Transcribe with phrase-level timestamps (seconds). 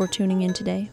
[0.00, 0.88] for tuning in today.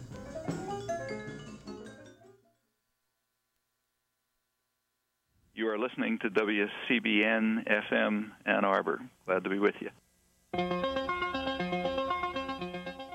[5.56, 9.00] You are listening to WCBN FM Ann Arbor.
[9.26, 9.92] Glad to be with you.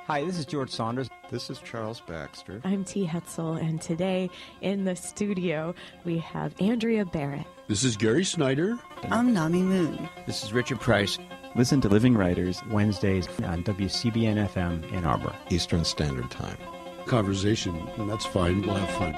[0.06, 1.10] Hi, this is George Saunders.
[1.30, 2.63] This is Charles Baxter.
[2.65, 3.06] I'm T.
[3.06, 4.31] Hetzel, and today
[4.63, 5.74] in the studio
[6.06, 7.47] we have Andrea Barrett.
[7.69, 8.79] This is Gary Snyder.
[9.11, 10.09] I'm Nami Mun.
[10.27, 11.19] This is Richard Price.
[11.54, 15.35] Listen to Living Writers Wednesdays on WCBN FM Ann Arbor.
[15.50, 16.56] Eastern Standard Time.
[17.05, 18.62] Conversation, and that's fine.
[18.62, 19.12] We'll have fun.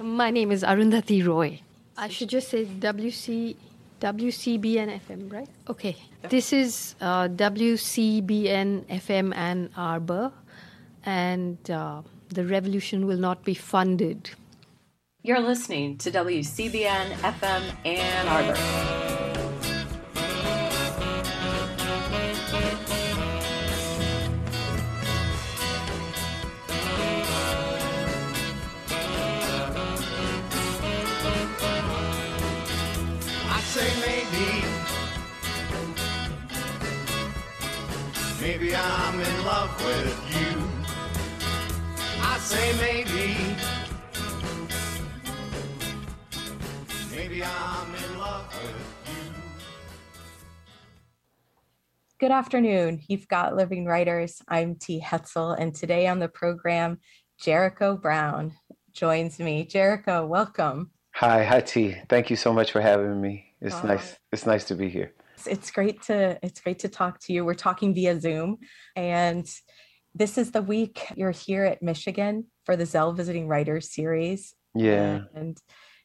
[0.00, 1.60] My name is Arundhati Roy.
[1.98, 3.56] I should just say WC,
[4.00, 5.48] WCBN FM, right?
[5.68, 5.94] Okay.
[6.30, 10.32] This is uh, WCBN FM Ann Arbor,
[11.04, 14.30] and uh, the revolution will not be funded.
[15.22, 19.09] You're listening to WCBN FM Ann Arbor.
[52.30, 53.00] Good afternoon.
[53.08, 54.40] You've got Living Writers.
[54.46, 55.00] I'm T.
[55.00, 57.00] Hetzel, and today on the program,
[57.40, 58.52] Jericho Brown
[58.92, 59.66] joins me.
[59.66, 60.92] Jericho, welcome.
[61.16, 61.96] Hi, hi T.
[62.08, 63.46] Thank you so much for having me.
[63.60, 63.82] It's Aw.
[63.82, 64.16] nice.
[64.30, 65.12] It's nice to be here.
[65.34, 67.44] It's- It's great to it's great to talk to you.
[67.44, 68.58] We're talking via Zoom,
[68.94, 69.44] and
[70.14, 74.54] this is the week you're here at Michigan for the Zell Visiting Writers series.
[74.76, 75.22] Yeah.
[75.34, 75.58] And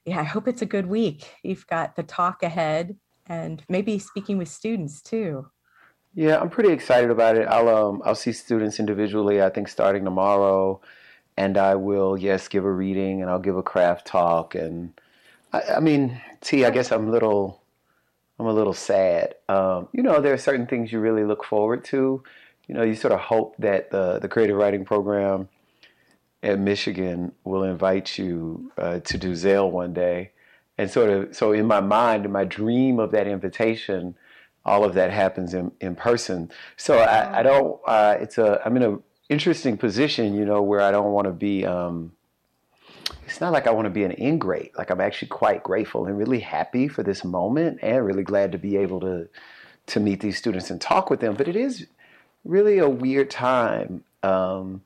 [0.05, 1.31] yeah, I hope it's a good week.
[1.43, 5.51] You've got the talk ahead, and maybe speaking with students too.
[6.15, 7.47] Yeah, I'm pretty excited about it.
[7.47, 9.41] I'll um I'll see students individually.
[9.41, 10.79] I think starting tomorrow,
[11.35, 14.93] and I will yes give a reading and I'll give a craft talk and
[15.51, 16.65] I, I mean T.
[16.65, 17.61] I guess I'm a little
[18.39, 19.35] I'm a little sad.
[19.49, 22.23] Um, you know, there are certain things you really look forward to.
[22.67, 25.49] You know, you sort of hope that the the creative writing program
[26.43, 30.31] at Michigan will invite you uh, to do Zell one day,
[30.77, 34.15] and sort of so in my mind, in my dream of that invitation
[34.65, 36.51] all of that happens in, in person.
[36.75, 37.79] So I, I don't.
[37.85, 38.61] Uh, it's a.
[38.65, 41.65] I'm in an interesting position, you know, where I don't want to be.
[41.65, 42.13] Um,
[43.25, 44.77] it's not like I want to be an ingrate.
[44.77, 48.57] Like I'm actually quite grateful and really happy for this moment, and really glad to
[48.57, 49.27] be able to
[49.87, 51.35] to meet these students and talk with them.
[51.35, 51.85] But it is
[52.43, 54.03] really a weird time.
[54.23, 54.81] Um,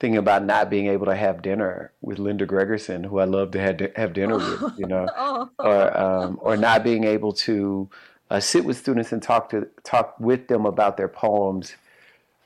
[0.00, 3.60] thinking about not being able to have dinner with Linda Gregerson, who I love to
[3.60, 5.06] have, have dinner with, you know,
[5.58, 7.88] or um, or not being able to
[8.30, 11.74] uh, sit with students and talk to talk with them about their poems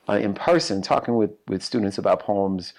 [0.09, 0.83] uh, in person.
[0.83, 2.72] Talking with with students about poems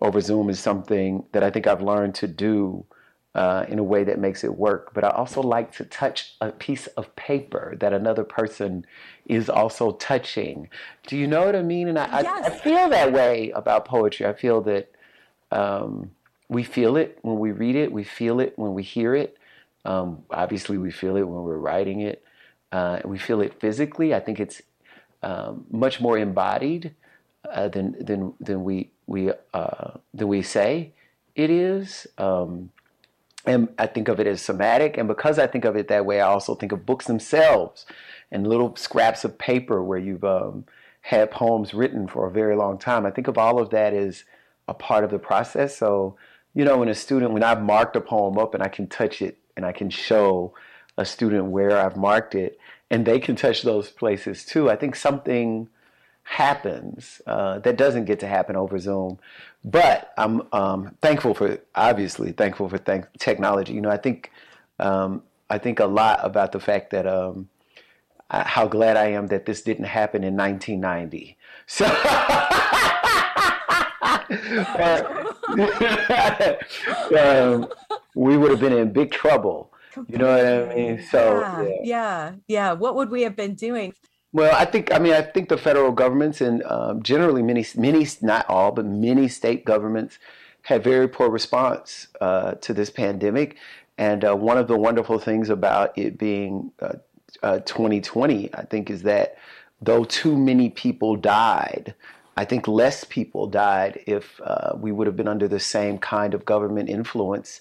[0.00, 2.84] over Zoom is something that I think I've learned to do
[3.34, 4.92] uh, in a way that makes it work.
[4.94, 8.84] But I also like to touch a piece of paper that another person
[9.26, 10.68] is also touching.
[11.06, 11.88] Do you know what I mean?
[11.88, 14.26] And I, I, I feel that way about poetry.
[14.26, 14.90] I feel that
[15.52, 16.10] um,
[16.48, 19.36] we feel it when we read it, we feel it when we hear it.
[19.84, 22.24] Um, obviously, we feel it when we're writing it.
[22.72, 24.14] Uh, we feel it physically.
[24.14, 24.62] I think it's
[25.22, 26.94] um, much more embodied
[27.48, 30.92] uh, than than than we we uh, than we say
[31.34, 32.06] it is.
[32.18, 32.70] Um,
[33.46, 34.98] and I think of it as somatic.
[34.98, 37.86] And because I think of it that way, I also think of books themselves
[38.30, 40.64] and little scraps of paper where you've um,
[41.00, 43.06] had poems written for a very long time.
[43.06, 44.24] I think of all of that as
[44.68, 45.76] a part of the process.
[45.76, 46.16] So,
[46.54, 49.22] you know, when a student, when I've marked a poem up and I can touch
[49.22, 50.52] it and I can show
[51.00, 52.58] a student where I've marked it
[52.90, 55.68] and they can touch those places too, I think something
[56.24, 59.18] happens uh, that doesn't get to happen over Zoom.
[59.64, 63.72] But I'm um, thankful for, obviously, thankful for thank- technology.
[63.72, 64.30] You know, I think
[64.78, 67.48] um, I think a lot about the fact that um,
[68.30, 71.36] I, how glad I am that this didn't happen in 1990.
[71.66, 71.86] So.
[77.18, 77.68] um,
[78.14, 79.69] we would have been in big trouble.
[79.96, 81.02] You know what I mean?
[81.10, 81.78] So yeah, yeah.
[81.82, 82.72] yeah, yeah.
[82.72, 83.94] What would we have been doing?
[84.32, 88.06] Well, I think I mean I think the federal governments and um, generally many many
[88.22, 90.18] not all but many state governments
[90.62, 93.56] had very poor response uh, to this pandemic,
[93.98, 96.94] and uh, one of the wonderful things about it being uh,
[97.42, 99.36] uh, 2020, I think, is that
[99.80, 101.94] though too many people died,
[102.36, 106.34] I think less people died if uh, we would have been under the same kind
[106.34, 107.60] of government influence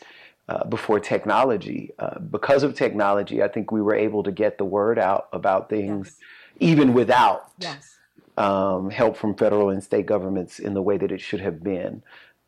[0.49, 1.91] uh, before technology.
[1.99, 5.69] Uh, because of technology, I think we were able to get the word out about
[5.69, 6.17] things Yes.
[6.59, 7.95] even without Yes.
[8.35, 12.01] um, help from federal and state governments in the way that it should have been.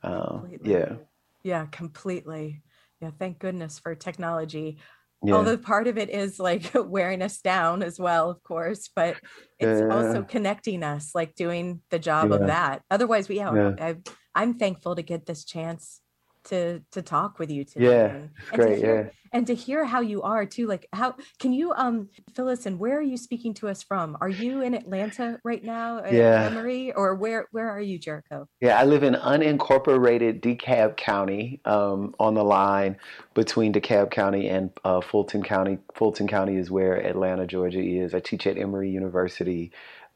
[0.03, 0.95] Um, yeah,
[1.43, 2.63] Yeah, completely.
[3.01, 4.79] Yeah, thank goodness for technology.
[5.23, 9.17] yeah, Although part of it is like wearing us down as well, of course, but
[9.59, 12.81] it's also connecting us, like doing the job of that.
[12.89, 13.75] Otherwise, we yeah, Yeah.
[13.79, 13.97] I,
[14.33, 16.01] I'm thankful to get this chance
[16.45, 17.85] to to talk with you today.
[17.85, 18.05] yeah.
[18.15, 18.77] and- It's and to great.
[18.79, 19.09] hear- Yeah.
[19.33, 22.97] and to hear how you are too like how can you um us in where
[22.97, 26.49] are you speaking to us from are you in atlanta right now uh, Yeah.
[26.51, 32.13] Emory, or where where are you jericho Yeah, I live in unincorporated DeKalb County, um,
[32.19, 32.97] on the line
[33.33, 35.77] between DeKalb County and uh, Fulton County.
[35.95, 38.13] Fulton County is where Atlanta, Georgia is.
[38.13, 39.71] I teach at Emory University.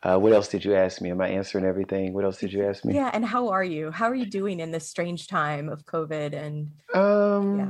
[0.06, 1.10] Uh, what else did you ask me?
[1.10, 2.14] Am I answering everything?
[2.14, 2.94] What else did you ask me?
[2.94, 6.34] yeah and how are you how are you doing in this strange time of covid
[6.34, 7.70] and Um, yeah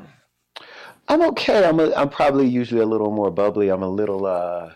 [1.08, 1.64] I'm okay.
[1.66, 3.70] I'm a, I'm probably usually a little more bubbly.
[3.70, 4.26] I'm a little.
[4.26, 4.74] Uh,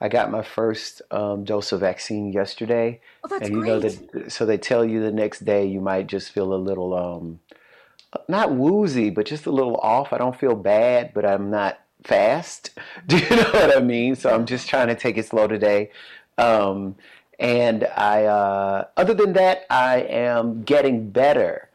[0.00, 3.00] I got my first um, dose of vaccine yesterday.
[3.24, 5.80] oh that's and you know great that so they tell you the next day you
[5.80, 7.38] might just feel a little um
[8.28, 12.70] not woozy but just a little off i don't feel bad but i'm not fast
[13.06, 15.90] do you know what i mean so i'm just trying to take it slow today
[16.38, 16.94] um
[17.38, 21.68] and i uh other than that i am getting better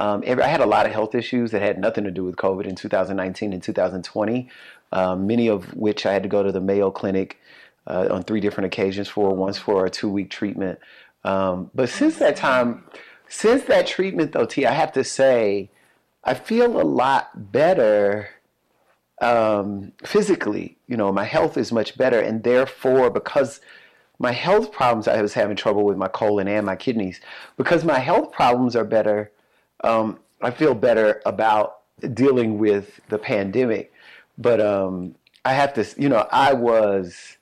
[0.00, 2.64] um, I had a lot of health issues that had nothing to do with COVID
[2.64, 4.48] in 2019 and 2020,
[4.92, 7.38] um, many of which I had to go to the Mayo Clinic
[7.86, 10.78] uh, on three different occasions for, once for a two week treatment.
[11.22, 12.84] Um, but since that time,
[13.28, 15.68] since that treatment, though, T, I have to say,
[16.24, 18.30] I feel a lot better
[19.20, 20.78] um, physically.
[20.88, 23.60] You know, my health is much better, and therefore, because
[24.20, 27.20] my health problems, I was having trouble with my colon and my kidneys.
[27.56, 29.32] Because my health problems are better,
[29.82, 31.78] um, I feel better about
[32.12, 33.92] dealing with the pandemic.
[34.36, 35.14] But um,
[35.46, 37.38] I have to, you know, I was,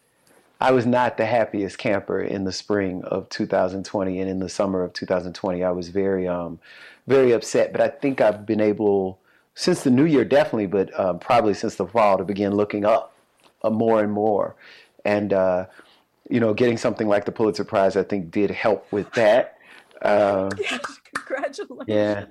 [0.60, 4.84] I was not the happiest camper in the spring of 2020 and in the summer
[4.84, 5.64] of 2020.
[5.64, 6.60] I was very, um,
[7.08, 7.72] very upset.
[7.72, 9.18] But I think I've been able,
[9.56, 13.14] since the new year, definitely, but um, probably since the fall, to begin looking up
[13.64, 14.54] uh, more and more.
[15.04, 15.66] And, uh,
[16.30, 19.54] you know, getting something like the Pulitzer Prize, I think, did help with that.
[20.02, 22.26] Um, yes congratulations Yeah.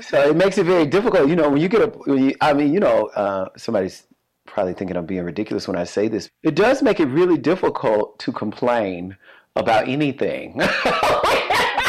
[0.00, 1.28] so it makes it very difficult.
[1.28, 4.04] You know, when you get a, when you, I mean, you know, uh, somebody's
[4.46, 6.30] probably thinking I'm being ridiculous when I say this.
[6.42, 9.16] It does make it really difficult to complain
[9.56, 10.58] about anything.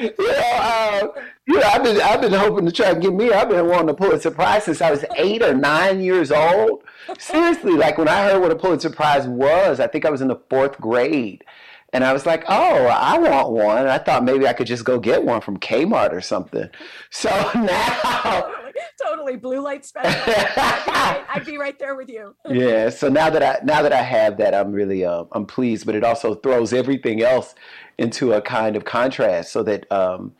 [0.00, 1.08] you know, uh,
[1.46, 3.32] you know, I've been, I've been hoping to try to get me.
[3.32, 6.82] I've been wanting a Pulitzer Prize since I was eight or nine years old.
[7.18, 10.28] Seriously, like when I heard what a Pulitzer Prize was, I think I was in
[10.28, 11.44] the fourth grade.
[11.92, 13.78] And I was like, oh, I want one.
[13.78, 16.70] And I thought maybe I could just go get one from Kmart or something.
[17.10, 18.52] So now,
[19.02, 22.90] totally, blue light special I'd be, right, I'd be right there with you yeah.
[22.90, 25.86] So now that I now that I have that, I'm really uh, I'm pleased.
[25.86, 27.54] But it also throws everything else
[27.98, 30.32] into a kind of contrast, so that um,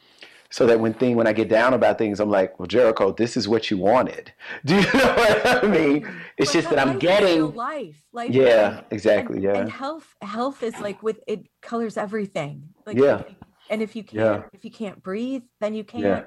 [0.51, 3.37] so that when thing when I get down about things, I'm like, well, Jericho, this
[3.37, 4.33] is what you wanted.
[4.65, 6.09] Do you know what I mean?
[6.37, 7.55] It's But just that I'm life is still getting.
[7.55, 9.37] life life Yeah, exactly.
[9.37, 9.57] and, Yeah.
[9.61, 13.23] and health health is like with it colors everything like Yeah.
[13.69, 14.43] and if you can't Yeah.
[14.53, 16.23] if you can't breathe then you can't Yeah.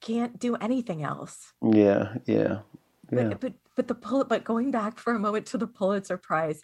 [0.00, 2.14] Can't do anything else Yeah.
[2.26, 2.60] Yeah.
[3.10, 3.28] Yeah.
[3.28, 6.60] but but but the pull but going back for a moment to the pulitzer prize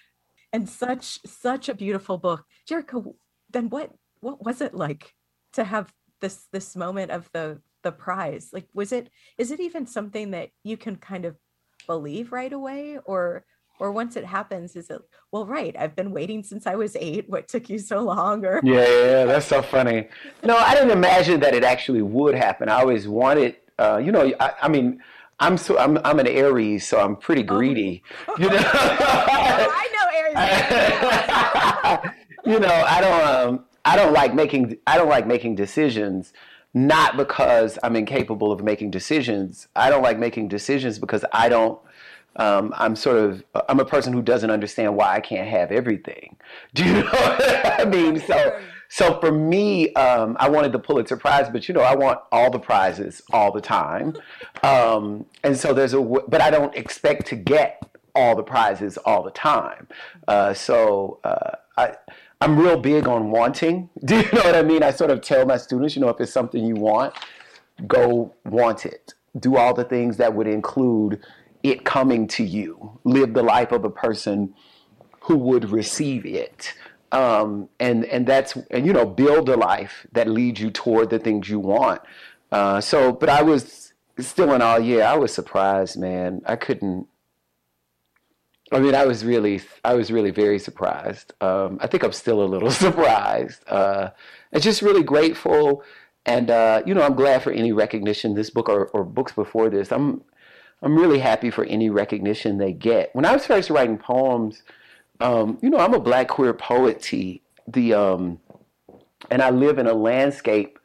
[0.53, 3.15] and such such a beautiful book jericho
[3.51, 3.91] then what
[4.21, 5.13] what was it like
[5.53, 9.87] to have this this moment of the the prize like was it is it even
[9.87, 11.37] something that you can kind of
[11.87, 13.45] believe right away or
[13.81, 15.01] or once it happens is it
[15.33, 18.61] well right i've been waiting since i was eight what took you so long or
[18.65, 20.09] Yeah, yeah, yeah, that's so funny.
[20.43, 22.69] No, I didn't imagine that it actually would happen.
[22.69, 25.03] I always wanted, uh, you know, I, I mean,
[25.41, 28.03] I'm so I'm I'm an Aries, so I'm pretty greedy.
[28.39, 32.15] You know, i know aries
[32.47, 36.33] you know, I don't um, I don't like making I don't like making decisions.
[36.77, 39.69] Not because I'm incapable of making decisions.
[39.77, 41.79] I don't like making decisions because I don't.
[42.37, 46.37] Um, I'm sort of I'm a person who doesn't understand why I can't have everything.
[46.75, 48.21] Do you know what I mean?
[48.21, 52.21] So so for me, um, I wanted the Pulitzer Prize, but you know, I want
[52.31, 54.17] all the prizes all the time.
[54.63, 57.83] Um, and so there's a but I don't expect to get
[58.15, 59.89] all the prizes all the time.
[60.27, 61.95] Uh, so uh, I,
[62.41, 63.91] I'm real big on wanting.
[64.05, 64.83] Do you know what I mean?
[64.83, 67.15] I sort of tell my students, you know, if it's something you want,
[67.87, 69.13] go want it.
[69.39, 71.21] Do all the things that would include
[71.65, 73.01] it coming to you.
[73.03, 74.55] Live the life of a person
[75.23, 76.75] who would receive it.
[77.11, 81.19] Um, and and that's and you know build a life that leads you toward the
[81.19, 82.03] things you want.
[82.53, 86.43] Uh, so, but I was still in all year, I was surprised, man.
[86.47, 87.09] I couldn't.
[88.73, 91.33] I mean, I was really, I was really very surprised.
[91.41, 93.63] Um, I think I'm still a little surprised.
[93.69, 94.11] Uh,
[94.53, 95.83] and just really grateful,
[96.27, 99.71] and uh, you know, I'm glad for any recognition this book or, or books before
[99.71, 99.93] this.
[99.93, 100.23] I'm,
[100.85, 103.09] I'm really happy for any recognition they get.
[103.15, 104.63] When I was first writing poems,
[105.19, 107.01] um, you know, I'm a black queer poet.
[107.01, 107.41] T.
[107.67, 108.39] The um,
[109.31, 110.79] and I live in a landscape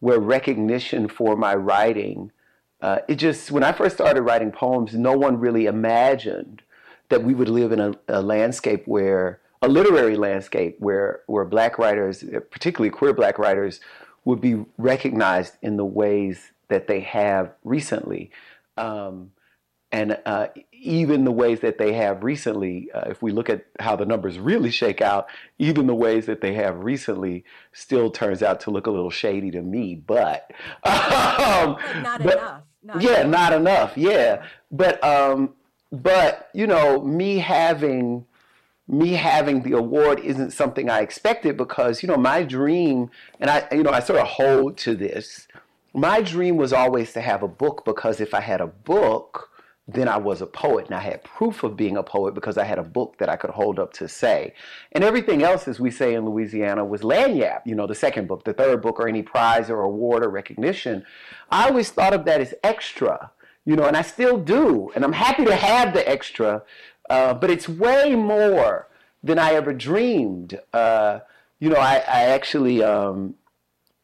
[0.00, 2.32] where recognition for my writing.
[2.80, 6.62] Uh, it just when I first started writing poems, no one really imagined
[7.10, 11.78] that we would live in a, a landscape where a literary landscape where where black
[11.78, 13.80] writers, particularly queer black writers,
[14.24, 18.30] would be recognized in the ways that they have recently.
[18.78, 19.32] Um,
[19.92, 23.94] and uh, even the ways that they have recently, uh, if we look at how
[23.94, 28.58] the numbers really shake out, even the ways that they have recently still turns out
[28.60, 29.94] to look a little shady to me.
[29.94, 30.50] But,
[30.84, 32.62] um, not but, enough.
[32.82, 33.30] Not yeah, enough.
[33.30, 33.96] not enough.
[33.96, 35.54] Yeah, but um,
[35.92, 38.24] but you know, me having
[38.88, 43.68] me having the award isn't something I expected because you know my dream, and I
[43.70, 45.46] you know I sort of hold to this.
[45.94, 49.51] My dream was always to have a book because if I had a book,
[49.88, 52.64] then I was a poet and I had proof of being a poet because I
[52.64, 54.54] had a book that I could hold up to say.
[54.92, 58.44] And everything else, as we say in Louisiana, was lagniappe, you know, the second book,
[58.44, 61.04] the third book, or any prize or award or recognition.
[61.50, 63.32] I always thought of that as extra,
[63.64, 64.92] you know, and I still do.
[64.94, 66.62] And I'm happy to have the extra,
[67.10, 68.88] uh, but it's way more
[69.24, 70.60] than I ever dreamed.
[70.72, 71.20] Uh,
[71.58, 73.34] you know, I, I actually, um,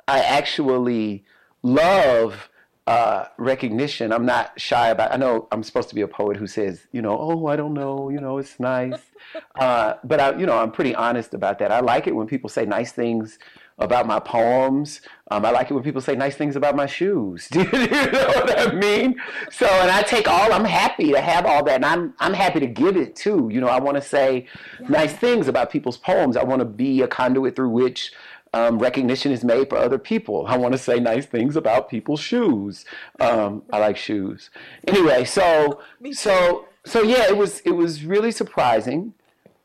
[0.09, 1.25] I actually
[1.63, 2.49] love
[2.89, 4.15] uh, recognition.
[4.15, 5.13] I'm not shy about.
[5.13, 7.75] I know I'm supposed to be a poet who says, you know, oh, I don't
[7.75, 8.99] know, you know, it's nice.
[9.59, 11.73] Uh, but I, you know, I'm pretty honest about that.
[11.73, 13.39] I like it when people say nice things
[13.79, 15.01] about my poems.
[15.31, 17.49] Um, I like it when people say nice things about my shoes.
[17.53, 19.21] Do you know what I mean?
[19.51, 20.53] So, and I take all.
[20.53, 23.51] I'm happy to have all that, and I'm I'm happy to give it too.
[23.53, 24.47] You know, I want to say
[24.89, 26.37] nice things about people's poems.
[26.37, 28.13] I want to be a conduit through which
[28.59, 30.47] um, recognition is made for other people.
[30.47, 32.85] I want to say nice things about people's shoes.
[33.21, 34.51] Um, I like shoes.
[34.87, 35.81] Anyway, so
[36.13, 39.15] so so yeah, it was it was really surprising,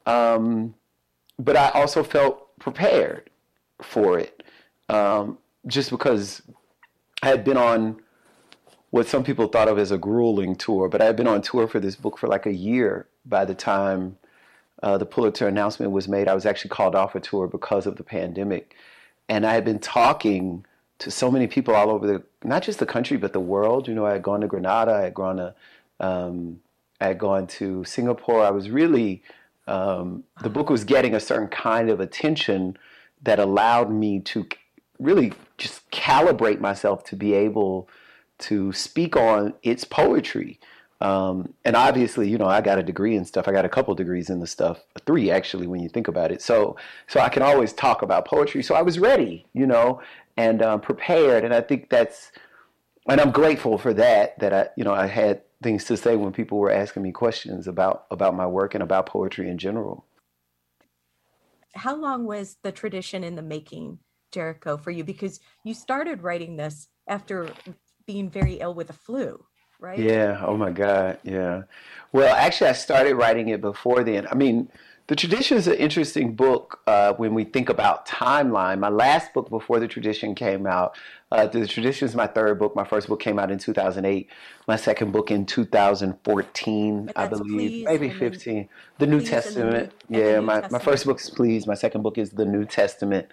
[0.05, 0.75] um,
[1.39, 3.29] but I also felt prepared
[3.81, 4.43] for it,
[4.89, 6.41] um, just because
[7.21, 8.01] I had been on
[8.91, 11.67] what some people thought of as a grueling tour, but I had been on tour
[11.67, 14.17] for this book for like a year by the time
[14.83, 17.95] uh, the Pulitzer announcement was made, I was actually called off a tour because of
[17.95, 18.75] the pandemic.
[19.29, 20.65] And I had been talking
[20.99, 23.87] to so many people all over the, not just the country, but the world.
[23.87, 25.55] You know, I had gone to Grenada, I had gone to,
[26.01, 26.59] um,
[26.99, 28.43] I had gone to Singapore.
[28.43, 29.23] I was really,
[29.67, 32.77] um, the book was getting a certain kind of attention
[33.21, 34.45] that allowed me to
[34.99, 37.87] really just calibrate myself to be able
[38.39, 40.59] to speak on its poetry.
[41.01, 43.47] Um, and obviously, you know, I got a degree and stuff.
[43.47, 46.41] I got a couple degrees in the stuff, three actually, when you think about it.
[46.41, 48.63] So, so I can always talk about poetry.
[48.63, 50.01] So I was ready, you know,
[50.37, 51.43] and um, prepared.
[51.43, 52.31] And I think that's,
[53.09, 54.39] and I'm grateful for that.
[54.39, 57.67] That I, you know, I had things to say when people were asking me questions
[57.67, 60.05] about about my work and about poetry in general.
[61.75, 63.99] How long was the tradition in the making,
[64.31, 65.03] Jericho, for you?
[65.03, 67.49] Because you started writing this after
[68.05, 69.43] being very ill with a flu
[69.83, 69.99] right?
[69.99, 70.41] Yeah.
[70.43, 71.19] Oh my God.
[71.23, 71.63] Yeah.
[72.11, 74.27] Well, actually, I started writing it before then.
[74.27, 74.69] I mean,
[75.07, 78.79] the tradition is an interesting book uh, when we think about timeline.
[78.79, 80.95] My last book before the tradition came out,
[81.31, 82.75] uh, the tradition is my third book.
[82.75, 84.29] My first book came out in 2008.
[84.67, 88.69] My second book in 2014, I believe, maybe 15.
[88.99, 89.91] The New Testament.
[90.07, 90.71] The New, yeah, New my, Testament.
[90.71, 91.67] my first book is Please.
[91.67, 93.27] My second book is The New Testament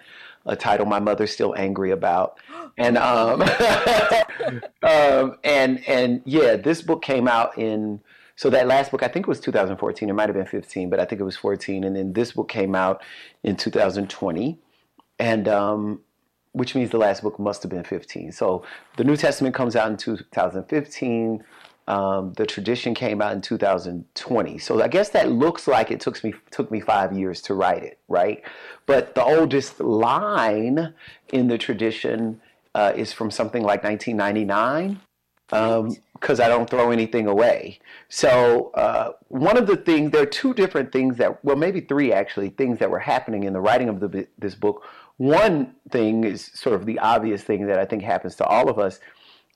[0.45, 2.37] a title my mother's still angry about.
[2.77, 3.41] And um,
[4.81, 7.99] um, and and yeah, this book came out in
[8.35, 10.09] so that last book I think it was 2014.
[10.09, 11.83] It might have been 15, but I think it was 14.
[11.83, 13.01] And then this book came out
[13.43, 14.57] in 2020,
[15.19, 16.01] and um,
[16.53, 18.31] which means the last book must have been 15.
[18.31, 18.63] So
[18.97, 21.43] the New Testament comes out in 2015.
[21.87, 24.57] Um, the tradition came out in 2020.
[24.59, 27.83] So I guess that looks like it took me took me five years to write
[27.83, 28.43] it, right?
[28.85, 30.93] But the oldest line
[31.33, 32.39] in the tradition
[32.75, 34.99] uh, is from something like 1999,
[35.51, 37.79] because um, I don't throw anything away.
[38.09, 42.11] So uh, one of the things, there are two different things that, well, maybe three
[42.11, 44.83] actually, things that were happening in the writing of the, this book.
[45.17, 48.79] One thing is sort of the obvious thing that I think happens to all of
[48.79, 48.99] us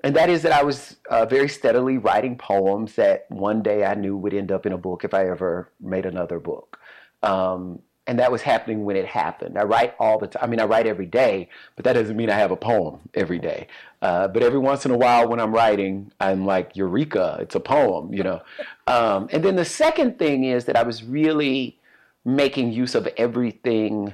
[0.06, 3.96] and that is that I was uh, very steadily writing poems that one day I
[3.96, 6.80] knew would end up in a book if I ever made another book.
[7.24, 9.58] Um, and that was happening when it happened.
[9.58, 10.44] I write all the time.
[10.44, 13.40] I mean, I write every day, but that doesn't mean I have a poem every
[13.40, 13.68] day.
[14.02, 17.38] Uh, but every once in a while, when I'm writing, I'm like, Eureka!
[17.42, 18.42] It's a poem, you know.
[18.88, 21.80] um, and then the second thing is that I was really
[22.24, 24.14] making use of everything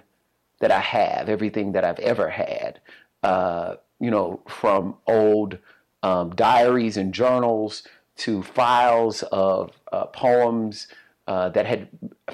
[0.60, 2.80] that I have, everything that I've ever had.
[3.24, 5.58] Uh, you know, from old
[6.02, 7.84] um, diaries and journals
[8.18, 10.88] to files of uh, poems
[11.32, 11.88] uh, that had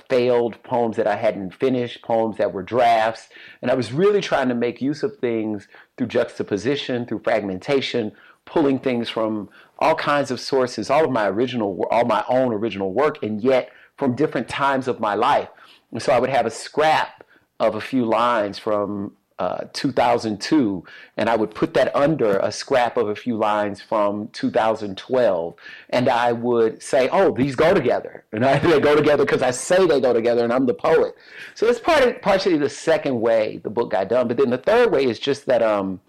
[0.09, 3.29] failed, poems that I hadn't finished, poems that were drafts.
[3.61, 8.11] And I was really trying to make use of things through juxtaposition, through fragmentation,
[8.45, 12.91] pulling things from all kinds of sources, all of my original, all my own original
[12.91, 15.49] work, and yet from different times of my life.
[15.91, 17.23] And so I would have a scrap
[17.59, 20.83] of a few lines from uh, 2002,
[21.15, 25.55] and I would put that under a scrap of a few lines from 2012,
[25.89, 29.51] and I would say, "Oh, these go together," and I, they go together because I
[29.51, 31.15] say they go together, and I'm the poet.
[31.53, 34.27] So that's part of, partially the second way the book got done.
[34.27, 36.01] But then the third way is just that um,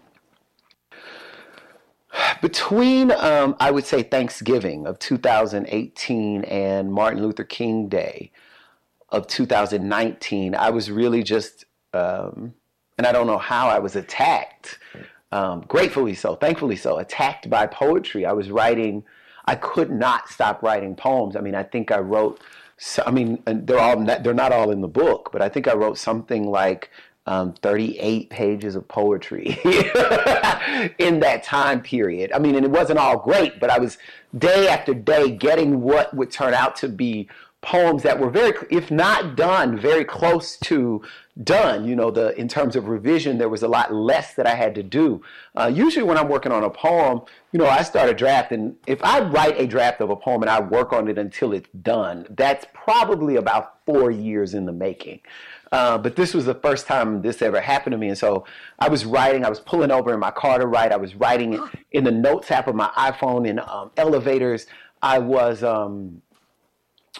[2.42, 8.32] between um, I would say Thanksgiving of 2018 and Martin Luther King Day
[9.10, 12.54] of 2019, I was really just um,
[12.98, 14.78] and I don't know how I was attacked.
[15.30, 18.26] Um, gratefully so, thankfully so, attacked by poetry.
[18.26, 19.04] I was writing.
[19.46, 21.36] I could not stop writing poems.
[21.36, 22.40] I mean, I think I wrote.
[23.04, 25.98] I mean, they're all they're not all in the book, but I think I wrote
[25.98, 26.90] something like
[27.26, 29.58] um, 38 pages of poetry
[30.98, 32.32] in that time period.
[32.32, 33.98] I mean, and it wasn't all great, but I was
[34.38, 37.28] day after day getting what would turn out to be
[37.60, 41.02] poems that were very, if not done, very close to
[41.42, 41.86] done.
[41.86, 44.74] You know, the in terms of revision, there was a lot less that I had
[44.76, 45.22] to do.
[45.56, 47.22] Uh, usually, when I'm working on a poem,
[47.52, 50.42] you know, I start a draft, and if I write a draft of a poem
[50.42, 54.72] and I work on it until it's done, that's probably about four years in the
[54.72, 55.20] making.
[55.70, 58.08] Uh, but this was the first time this ever happened to me.
[58.08, 58.44] And so
[58.78, 60.92] I was writing, I was pulling over in my car to write.
[60.92, 61.62] I was writing
[61.92, 64.66] in the notes app of my iPhone in um, elevators.
[65.02, 66.22] I was, um,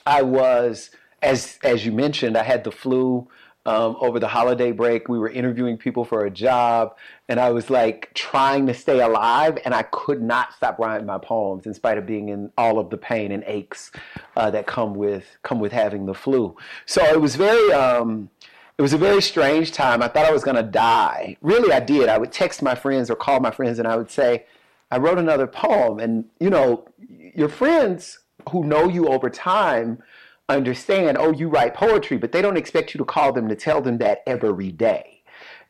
[0.07, 0.91] I was,
[1.23, 3.29] as, as you mentioned, I had the flu
[3.69, 5.09] um, over the holiday break.
[5.09, 6.97] We were interviewing people for a job,
[7.29, 11.19] and I was like trying to stay alive, and I could not stop writing my
[11.19, 13.93] poems in spite of being in all of the pain and aches
[14.39, 16.57] uh, that come with come with having the flu.
[16.87, 17.73] So it was very.
[17.73, 18.31] Um,
[18.79, 20.03] it was a very strange time.
[20.05, 21.37] I thought I was going to die.
[21.43, 22.09] Really, I did.
[22.09, 24.47] I would text my friends or call my friends, and I would say,
[24.91, 26.87] "I wrote another poem." And you know,
[27.35, 30.03] your friends who know you over time
[30.49, 33.81] understand, oh, you write poetry, but they don't expect you to call them to tell
[33.81, 35.23] them that every day.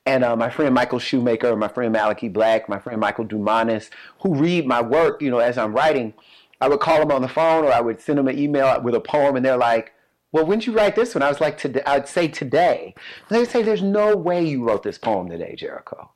[0.07, 3.91] And uh, my friend Michael Shewmaker, my friend Malachi Black, my friend Michael Dumanis,
[4.23, 6.15] who read my work, you know, as I'm writing,
[6.61, 8.95] I would call them on the phone or I would send them an email with
[8.95, 9.93] a poem, and they're like,
[10.33, 11.23] well, when did you write this one?
[11.23, 11.83] I was like, today.
[11.87, 12.95] I'd say today.
[13.29, 16.11] And they'd say, there's no way you wrote this poem today, Jericho.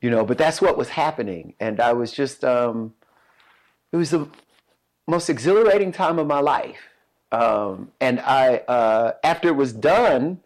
[0.00, 1.54] You know, but that's what was happening.
[1.60, 2.94] And I was just, um,
[3.92, 4.28] it was the
[5.06, 6.78] most exhilarating time of my life
[7.34, 10.40] um, and I, uh, after it was done,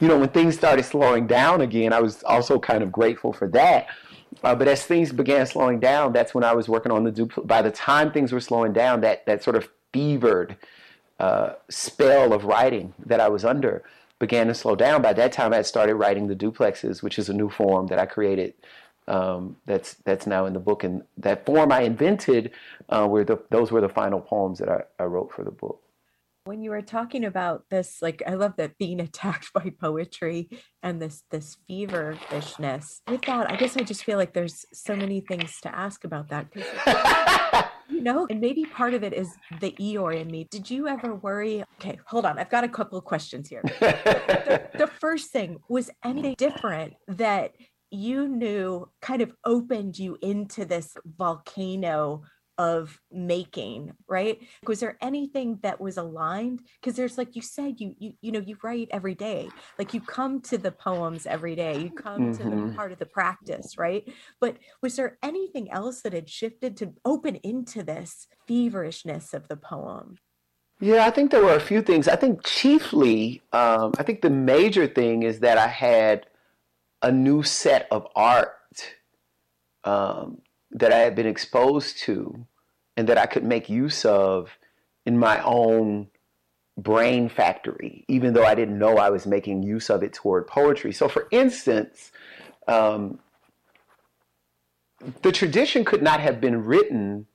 [0.00, 3.46] you know, when things started slowing down again, I was also kind of grateful for
[3.48, 3.88] that.
[4.42, 7.46] Uh, but as things began slowing down, that's when I was working on the dupl.
[7.46, 10.56] By the time things were slowing down, that that sort of fevered
[11.18, 13.82] uh, spell of writing that I was under
[14.18, 15.02] began to slow down.
[15.02, 17.98] By that time, I had started writing the duplexes, which is a new form that
[17.98, 18.54] I created.
[19.10, 22.52] Um, that's that's now in the book, and that form I invented
[22.88, 25.82] uh, were the those were the final poems that I, I wrote for the book.
[26.44, 30.48] When you were talking about this like i love that being attacked by poetry
[30.82, 33.02] and this this feverishness.
[33.08, 36.28] With that i guess i just feel like there's so many things to ask about
[36.28, 36.46] that.
[37.90, 40.46] You know and maybe part of it is the eeyore in me.
[40.50, 43.62] Did you ever worry okay hold on i've got a couple of questions here.
[43.80, 47.52] The, the first thing was anything different that
[47.90, 52.22] you knew kind of opened you into this volcano
[52.60, 57.94] of making right was there anything that was aligned because there's like you said you
[57.98, 59.48] you you know you write every day
[59.78, 62.32] like you come to the poems every day you come mm-hmm.
[62.32, 62.76] to the mm-hmm.
[62.76, 67.36] part of the practice right but was there anything else that had shifted to open
[67.36, 70.18] into this feverishness of the poem
[70.82, 72.08] yeah, I think there were a few things.
[72.08, 76.24] I think chiefly, um, I think the major thing is that I had
[77.02, 78.94] a new set of art
[79.84, 82.46] um, that I had been exposed to
[82.96, 84.50] and that I could make use of
[85.06, 86.08] in my own
[86.76, 90.92] brain factory, even though I didn't know I was making use of it toward poetry.
[90.92, 92.12] So, for instance,
[92.68, 93.18] um,
[95.22, 97.26] the tradition could not have been written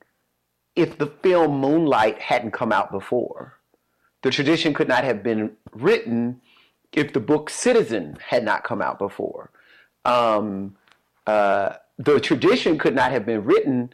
[0.75, 3.60] if the film Moonlight hadn't come out before.
[4.21, 6.41] The tradition could not have been written
[6.91, 9.51] if the book Citizen had not come out before.
[10.06, 10.76] Um,
[11.28, 13.91] uh, the tradition could not have been written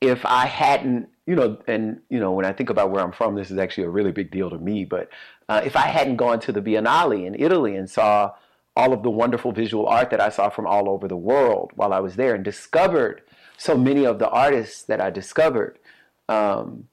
[0.00, 3.36] if I hadn't, you know, and you know, when I think about where I'm from,
[3.36, 4.84] this is actually a really big deal to me.
[4.84, 5.08] But
[5.48, 8.32] uh, if I hadn't gone to the Biennale in Italy and saw
[8.74, 11.92] all of the wonderful visual art that I saw from all over the world while
[11.92, 13.22] I was there, and discovered
[13.56, 15.78] so many of the artists that I discovered.
[16.28, 16.88] Um,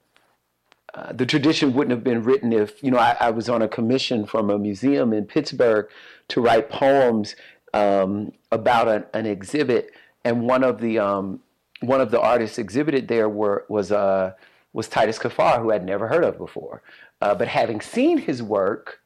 [0.94, 3.68] uh, the tradition wouldn't have been written if you know I, I, was on a
[3.68, 5.88] commission from a museum in Pittsburgh
[6.30, 7.36] to write poems
[7.74, 9.92] um, about an, an, exhibit,
[10.24, 11.42] and one of the um,
[11.82, 14.34] one of the artists exhibited there were was uh,
[14.74, 16.82] was Titus Kaphar, who I'd never heard of before,
[17.22, 19.00] uh, but having seen his work,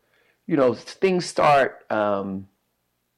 [0.48, 2.48] you know things start um,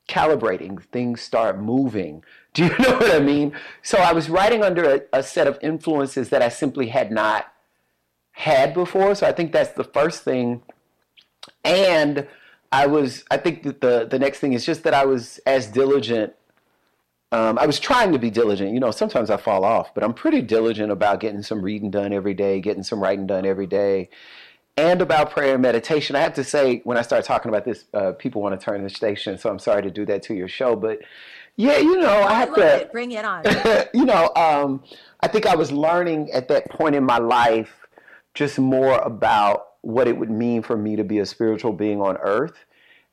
[0.08, 2.24] calibrating, things start moving.
[2.54, 3.54] Do you know what I mean?
[3.82, 7.52] So I was writing under a, a set of influences that I simply had not
[8.32, 9.16] had before.
[9.16, 10.62] So I think that's the first thing.
[11.64, 12.28] And
[12.72, 15.68] I was, I think that the, the next thing is just that I was as
[15.68, 16.34] diligent.
[17.32, 18.74] Um, I was trying to be diligent.
[18.74, 22.14] You know, sometimes I fall off, but I'm pretty diligent about getting some reading done
[22.14, 24.10] every day, getting some writing done every day,
[24.78, 26.16] and about prayer and meditation.
[26.16, 28.84] I have to say, when I start talking about this, uh, people want to turn
[28.84, 29.38] the station.
[29.38, 31.00] So I'm sorry to do that to your show, but
[31.58, 32.92] yeah, you know, I, I have to it.
[32.92, 33.44] bring it on.
[33.94, 34.84] you know, um,
[35.22, 37.88] I think I was learning at that point in my life
[38.34, 42.18] just more about what it would mean for me to be a spiritual being on
[42.18, 42.66] earth.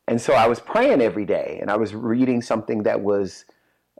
[0.09, 3.45] And so I was praying every day and I was reading something that was,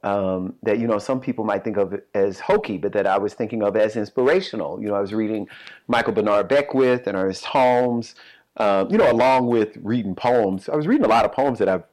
[0.03, 3.35] um, that, you know, some people might think of as hokey, but that I was
[3.35, 4.81] thinking of as inspirational.
[4.81, 5.49] You know, I was reading
[5.87, 8.15] Michael Bernard Beckwith and Ernest Holmes,
[8.57, 10.71] um, you know, along with reading poems.
[10.71, 11.85] I was reading a lot of poems that I've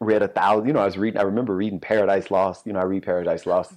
[0.00, 2.66] read a thousand, you know, I was reading, I remember reading Paradise Lost.
[2.66, 3.74] You know, I read Paradise Lost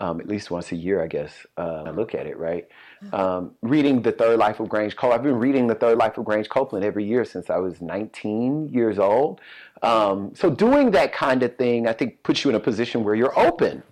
[0.00, 1.46] um, at least once a year, I guess.
[1.56, 2.66] Uh, I look at it, right?
[3.12, 5.20] Um, reading The Third Life of Grange Copeland.
[5.20, 8.68] I've been reading The Third Life of Grange Copeland every year since I was 19
[8.68, 9.40] years old.
[9.82, 13.14] Um, so doing that kind of thing, I think, puts you in a position where
[13.14, 13.82] you're open.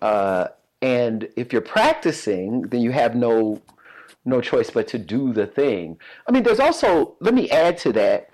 [0.00, 0.48] Uh,
[0.82, 3.60] and if you're practicing, then you have no
[4.24, 5.98] no choice but to do the thing.
[6.28, 8.29] I mean, there's also, let me add to that,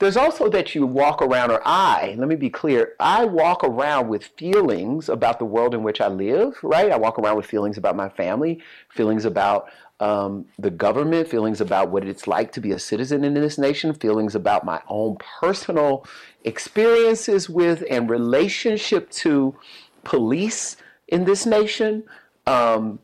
[0.00, 4.08] there's also that you walk around, or I, let me be clear, I walk around
[4.08, 6.90] with feelings about the world in which I live, right?
[6.90, 9.68] I walk around with feelings about my family, feelings about
[10.00, 13.92] um, the government, feelings about what it's like to be a citizen in this nation,
[13.92, 16.06] feelings about my own personal
[16.44, 19.54] experiences with and relationship to
[20.02, 20.76] police
[21.08, 22.04] in this nation.
[22.46, 23.00] Um,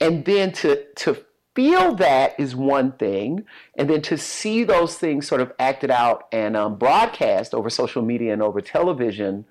[0.00, 3.44] and then to, to feel that is one thing,
[3.76, 8.02] and then to see those things sort of acted out and um, broadcast over social
[8.02, 9.44] media and over television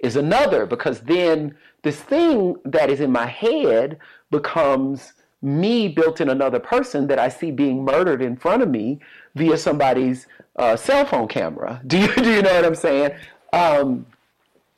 [0.00, 3.98] is another, because then this thing that is in my head
[4.30, 8.98] becomes me built in another person that I see being murdered in front of me
[9.34, 11.80] via somebody's uh, cell phone camera.
[11.86, 13.12] Do you do you know what I'm saying?
[13.52, 14.06] Um,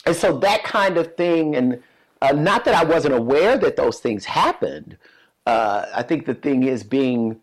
[0.05, 1.83] and so that kind of thing, and
[2.21, 4.97] uh, not that I wasn't aware that those things happened,
[5.47, 7.41] uh, I think the thing is being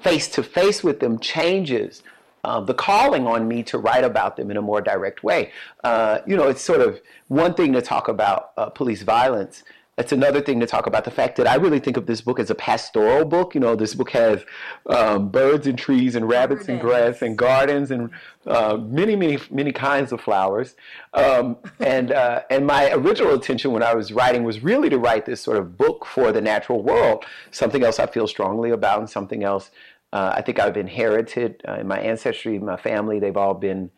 [0.00, 2.02] face to face with them changes
[2.44, 5.50] uh, the calling on me to write about them in a more direct way.
[5.82, 9.64] Uh, you know, it's sort of one thing to talk about uh, police violence
[9.96, 12.40] it's another thing to talk about the fact that I really think of this book
[12.40, 13.54] as a pastoral book.
[13.54, 14.44] You know, this book has
[14.86, 18.10] um, birds and trees and rabbits and grass and gardens and
[18.46, 20.74] uh, many, many, many kinds of flowers.
[21.12, 25.26] Um, and uh, and my original intention when I was writing was really to write
[25.26, 27.24] this sort of book for the natural world.
[27.52, 29.70] Something else I feel strongly about, and something else
[30.14, 33.18] uh, I think I've inherited uh, in my ancestry, my family.
[33.18, 33.90] They've all been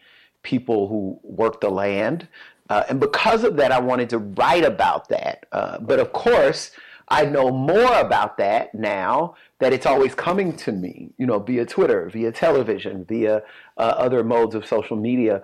[0.43, 2.27] people who work the land.
[2.69, 5.47] Uh, and because of that, I wanted to write about that.
[5.53, 6.73] Uh, but of course,
[7.09, 11.65] I know more about that now that it's always coming to me, you know, via
[11.65, 13.43] Twitter, via television, via
[13.77, 15.43] uh, other modes of social media,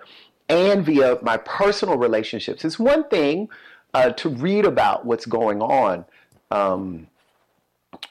[0.49, 2.65] and via my personal relationships.
[2.65, 3.49] It's one thing
[3.95, 6.05] uh, to read about what's going on.
[6.51, 7.07] Um,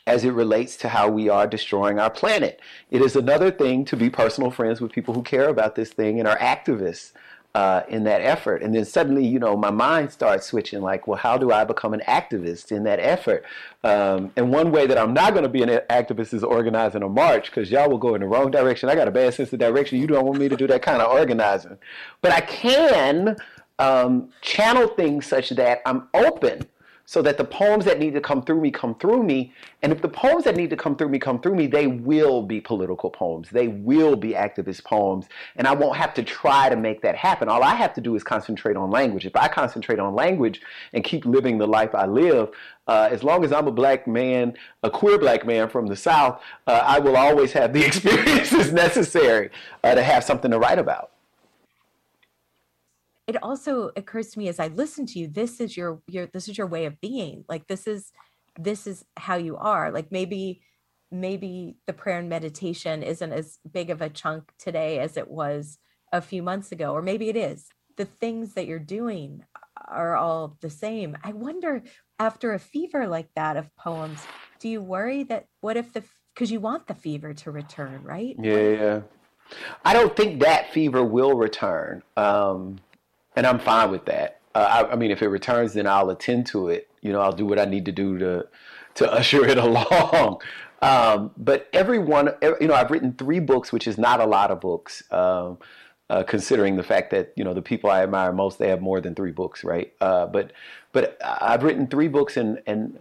[0.08, 2.60] as it relates to how we are destroying our planet.
[2.90, 6.20] It is another thing to be personal friends with people who care about this thing
[6.20, 7.12] and are activists
[7.54, 8.64] uh, in that effort.
[8.64, 11.94] And then suddenly, you know, my mind starts switching like, well, how do I become
[11.94, 13.44] an activist in that effort?
[13.84, 17.10] Um, and one way that I'm not going to be an activist is organizing a
[17.10, 18.90] march because y'all will go in the wrong direction.
[18.90, 20.00] I got a bad sense of direction.
[20.00, 21.78] You don't want me to do that kind of organizing.
[22.22, 23.36] But I can
[23.80, 26.68] um, channel things such that I'm open
[27.06, 29.54] so that the poems that need to come through me come through me.
[29.82, 32.42] And if the poems that need to come through me come through me, they will
[32.42, 33.50] be political poems.
[33.50, 35.26] They will be activist poems.
[35.56, 37.50] And I won't have to try to make that happen.
[37.50, 39.26] All I have to do is concentrate on language.
[39.26, 40.62] If I concentrate on language
[40.94, 42.50] and keep living the life I live,
[42.88, 46.42] uh, as long as I'm a black man, a queer black man from the South,
[46.68, 49.50] uh, I will always have the experiences necessary
[49.84, 51.12] uh, to have something to write about.
[53.36, 56.48] It also occurs to me as I listen to you, this is your your this
[56.48, 57.46] is your way of being.
[57.48, 58.12] Like this is
[58.60, 59.92] this is how you are.
[59.92, 60.62] Like maybe
[61.12, 65.78] maybe the prayer and meditation isn't as big of a chunk today as it was
[66.12, 67.70] a few months ago, or maybe it is.
[67.98, 69.44] The things that you're doing
[69.88, 71.18] are all the same.
[71.24, 71.84] I wonder
[72.20, 74.20] after a fever like that of poems,
[74.60, 78.36] do you worry that what if the because you want the fever to return, right?
[78.42, 79.02] Yeah, yeah.
[79.84, 82.80] I don't think that fever will return, um,
[83.36, 84.42] and I'm fine with that.
[84.54, 86.90] Uh, I, I, mean, if it returns, then I'll attend to it.
[87.02, 88.48] You know, I'll do what I need to do to
[88.96, 90.42] to usher it along.
[90.82, 94.60] Um, but everyone, you know, I've written three books, which is not a lot of
[94.60, 95.60] books, um,
[96.10, 99.00] uh, considering the fact that you know the people I admire most they have more
[99.00, 99.94] than three books, right?
[100.02, 100.52] Uh, but
[100.92, 103.00] but I've written three books, and and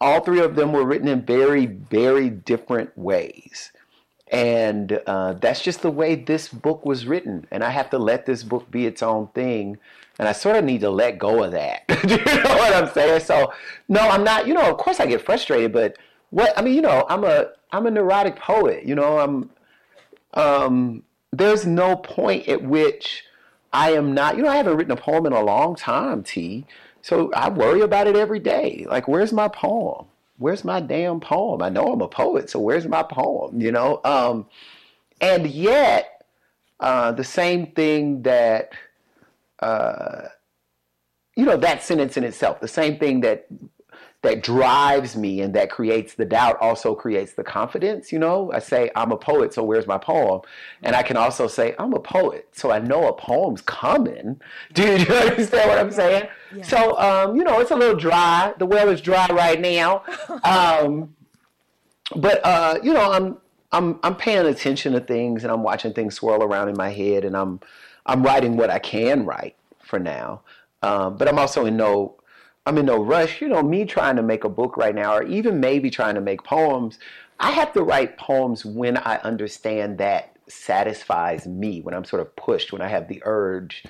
[0.00, 3.72] all three of them were written in very very different ways.
[4.30, 7.46] And uh, that's just the way this book was written.
[7.50, 9.78] And I have to let this book be its own thing.
[10.18, 11.84] And I sort of need to let go of that.
[12.08, 13.20] You know what I'm saying?
[13.20, 13.52] So,
[13.88, 15.98] no, I'm not, you know, of course I get frustrated, but
[16.30, 19.50] what, I mean, you know, I'm a, I'm a neurotic poet, you know, I'm,
[20.32, 23.24] um, there's no point at which
[23.72, 26.64] I am not, you know, I haven't written a poem in a long time, T.
[27.02, 28.86] So I worry about it every day.
[28.88, 30.06] Like, where's my poem?
[30.40, 31.60] Where's my damn poem?
[31.60, 33.60] I know I'm a poet, so where's my poem?
[33.60, 34.46] You know, um,
[35.20, 36.24] and yet
[36.80, 38.70] uh, the same thing that
[39.60, 40.22] uh,
[41.36, 43.46] you know that sentence in itself, the same thing that
[44.22, 48.50] that drives me and that creates the doubt also creates the confidence you know?
[48.52, 50.42] I say i'm a poet so where's my poem?
[50.82, 54.40] And i can also say i'm a poet so i know a poem's coming.
[54.74, 56.28] Do you, do you understand what i'm saying?
[56.54, 56.64] Yeah.
[56.64, 58.52] so um, you know it's a little dry.
[58.58, 60.04] The well is dry right now.
[60.44, 61.14] Um,
[62.16, 63.38] but uh, you know i'm
[63.72, 67.24] i'm i'm paying attention to things and i'm watching things swirl around in my head
[67.24, 67.60] and i'm
[68.06, 70.42] i'm writing what i can write for now.
[70.82, 72.16] Um, but i'm also in no
[72.70, 73.40] I'm in no rush.
[73.40, 76.20] You know, me trying to make a book right now, or even maybe trying to
[76.20, 77.00] make poems,
[77.40, 82.36] I have to write poems when I understand that satisfies me, when I'm sort of
[82.36, 83.82] pushed, when I have the urge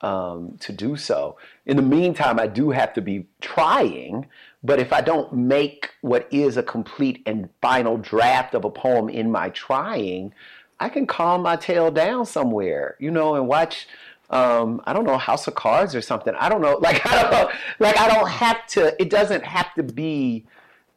[0.00, 1.38] um, to do so.
[1.66, 4.26] In the meantime, I do have to be trying,
[4.64, 9.08] but if I don't make what is a complete and final draft of a poem
[9.08, 10.34] in my trying,
[10.80, 13.86] I can calm my tail down somewhere, you know, and watch
[14.30, 16.34] um, I don't know, House of Cards or something.
[16.38, 16.80] I don't know.
[16.86, 17.50] Like I don't.
[17.80, 19.00] Like I don't have to.
[19.00, 20.46] It doesn't have to be.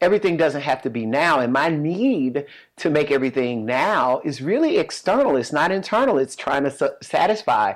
[0.00, 1.40] Everything doesn't have to be now.
[1.40, 5.36] And my need to make everything now is really external.
[5.36, 6.16] It's not internal.
[6.16, 7.74] It's trying to su- satisfy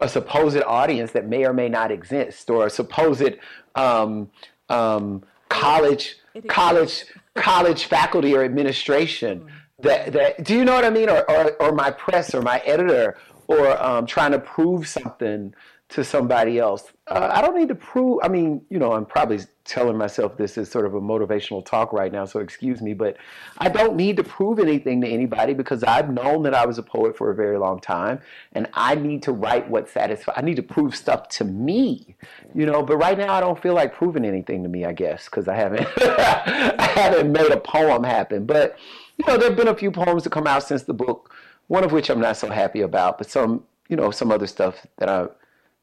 [0.00, 3.34] a supposed audience that may or may not exist, or a supposed
[3.76, 4.30] um,
[4.68, 6.16] um, college
[6.48, 9.40] college college faculty or administration.
[9.40, 9.48] Mm.
[9.82, 11.08] That, that do you know what I mean?
[11.08, 13.16] Or, or, or my press or my editor
[13.58, 15.54] or um, trying to prove something
[15.92, 16.90] to somebody else.
[17.06, 18.20] Uh, I don't need to prove.
[18.22, 21.92] I mean, you know, I'm probably telling myself this is sort of a motivational talk
[21.92, 23.18] right now, so excuse me, but
[23.58, 26.82] I don't need to prove anything to anybody because I've known that I was a
[26.82, 28.20] poet for a very long time,
[28.52, 30.34] and I need to write what satisfies.
[30.36, 32.16] I need to prove stuff to me,
[32.54, 32.82] you know.
[32.82, 34.86] But right now, I don't feel like proving anything to me.
[34.86, 38.46] I guess because I haven't, I haven't made a poem happen.
[38.46, 38.78] But
[39.18, 41.34] you know, there have been a few poems that come out since the book
[41.68, 44.86] one of which I'm not so happy about, but some, you know, some other stuff
[44.98, 45.26] that I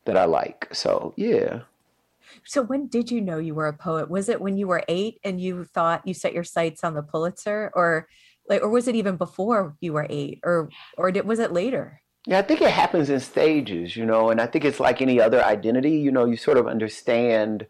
[0.06, 0.68] that I like.
[0.72, 1.62] So yeah.
[2.46, 4.10] So when did you know you were a poet?
[4.10, 7.02] Was it when you were eight and you thought you set your sights on the
[7.02, 8.08] Pulitzer, or
[8.48, 12.02] like, or was it even before you were eight, or or did, was it later?
[12.26, 15.20] Yeah, I think it happens in stages, you know, and I think it's like any
[15.20, 15.98] other identity.
[15.98, 17.66] You know, you sort of understand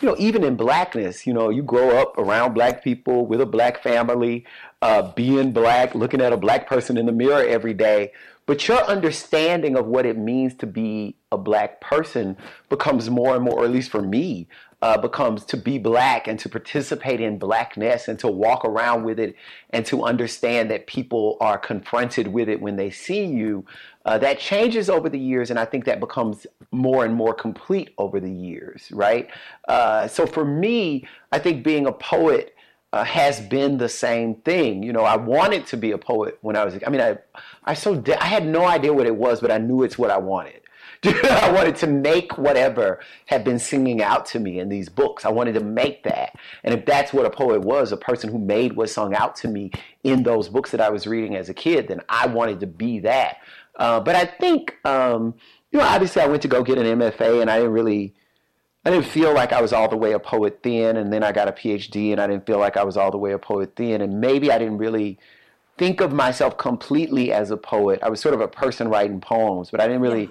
[0.00, 3.46] you know, even in blackness, you know, you grow up around black people with a
[3.46, 4.44] black family,
[4.80, 8.12] uh, being black, looking at a black person in the mirror every day.
[8.46, 12.36] But your understanding of what it means to be a black person
[12.70, 14.48] becomes more and more, or at least for me,
[14.80, 19.18] uh, becomes to be black and to participate in blackness and to walk around with
[19.18, 19.34] it
[19.70, 23.64] and to understand that people are confronted with it when they see you.
[24.04, 27.92] Uh, that changes over the years, and I think that becomes more and more complete
[27.98, 29.28] over the years, right?
[29.66, 32.54] Uh, so for me, I think being a poet
[32.92, 34.82] uh, has been the same thing.
[34.82, 36.78] You know, I wanted to be a poet when I was.
[36.86, 37.18] I mean, I,
[37.64, 40.10] I so de- I had no idea what it was, but I knew it's what
[40.10, 40.57] I wanted.
[41.04, 45.24] I wanted to make whatever had been singing out to me in these books.
[45.24, 46.34] I wanted to make that.
[46.64, 49.48] And if that's what a poet was, a person who made what sung out to
[49.48, 49.70] me
[50.02, 52.98] in those books that I was reading as a kid, then I wanted to be
[53.00, 53.38] that.
[53.76, 55.34] Uh, but I think, um,
[55.70, 58.14] you know, obviously I went to go get an MFA and I didn't really,
[58.84, 60.96] I didn't feel like I was all the way a poet then.
[60.96, 63.18] And then I got a PhD and I didn't feel like I was all the
[63.18, 64.00] way a poet then.
[64.00, 65.16] And maybe I didn't really
[65.76, 68.00] think of myself completely as a poet.
[68.02, 70.28] I was sort of a person writing poems, but I didn't really.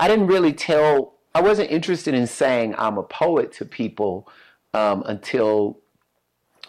[0.00, 1.14] I didn't really tell.
[1.34, 4.28] I wasn't interested in saying I'm a poet to people
[4.74, 5.78] um, until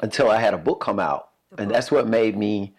[0.02, 2.76] until I had a book come out, and that's what made me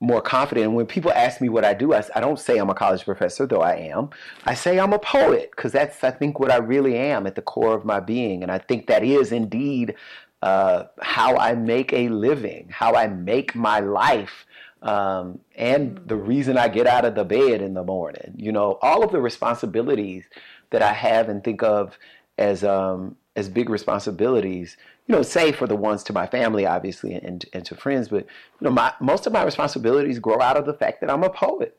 [0.00, 0.66] more confident.
[0.66, 3.04] And when people ask me what I do, I, I don't say I'm a college
[3.04, 4.10] professor, though I am.
[4.44, 7.42] I say I'm a poet because that's, I think, what I really am at the
[7.42, 8.42] core of my being.
[8.42, 9.94] And I think that is indeed
[10.42, 14.44] uh, how I make a living, how I make my life.
[14.84, 18.78] Um, and the reason I get out of the bed in the morning, you know,
[18.82, 20.24] all of the responsibilities
[20.70, 21.98] that I have and think of
[22.36, 27.14] as um, as big responsibilities, you know, say for the ones to my family, obviously,
[27.14, 28.26] and, and to friends, but,
[28.60, 31.30] you know, my, most of my responsibilities grow out of the fact that I'm a
[31.30, 31.76] poet.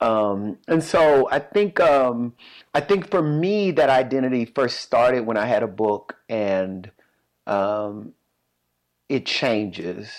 [0.00, 2.34] Um, and so I think, um,
[2.74, 6.90] I think for me, that identity first started when I had a book and,
[7.46, 8.14] um,
[9.08, 10.12] it changes,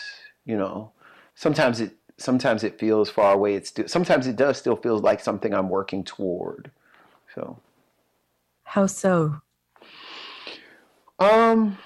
[0.45, 0.91] you know,
[1.35, 3.55] sometimes it, sometimes it feels far away.
[3.55, 6.71] It's still, sometimes it does still feel like something I'm working toward.
[7.35, 7.59] So.
[8.63, 9.41] How so?
[11.17, 11.77] Um,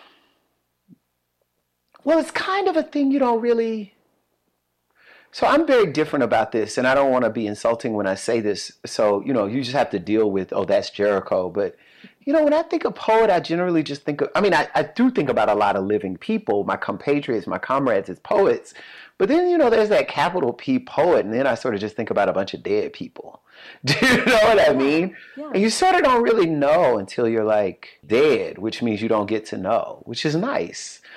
[2.03, 3.93] well, it's kind of a thing you don't really.
[5.31, 8.13] So I'm very different about this, and I don't want to be insulting when I
[8.13, 8.73] say this.
[8.85, 11.49] So, you know, you just have to deal with, oh, that's Jericho.
[11.49, 11.75] But,
[12.25, 14.67] you know, when I think of poet, I generally just think of, I mean, I,
[14.75, 18.73] I do think about a lot of living people, my compatriots, my comrades as poets.
[19.17, 21.95] But then, you know, there's that capital P poet, and then I sort of just
[21.95, 23.41] think about a bunch of dead people.
[23.85, 25.15] Do you know what I mean?
[25.37, 25.51] Yeah.
[25.53, 29.27] And you sort of don't really know until you're like dead, which means you don't
[29.27, 31.01] get to know, which is nice.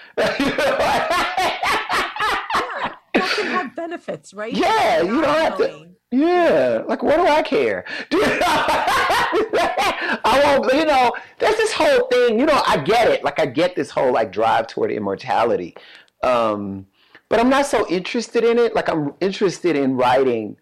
[3.16, 4.52] Yeah, that can have benefits, right?
[4.52, 5.88] Yeah, you don't have to.
[6.12, 7.84] Yeah, like what do I care?
[10.24, 10.72] I won't.
[10.72, 12.38] You know, there's this whole thing.
[12.38, 13.24] You know, I get it.
[13.24, 15.74] Like I get this whole like drive toward immortality,
[16.22, 16.86] um,
[17.28, 18.74] but I'm not so interested in it.
[18.74, 20.56] Like I'm interested in writing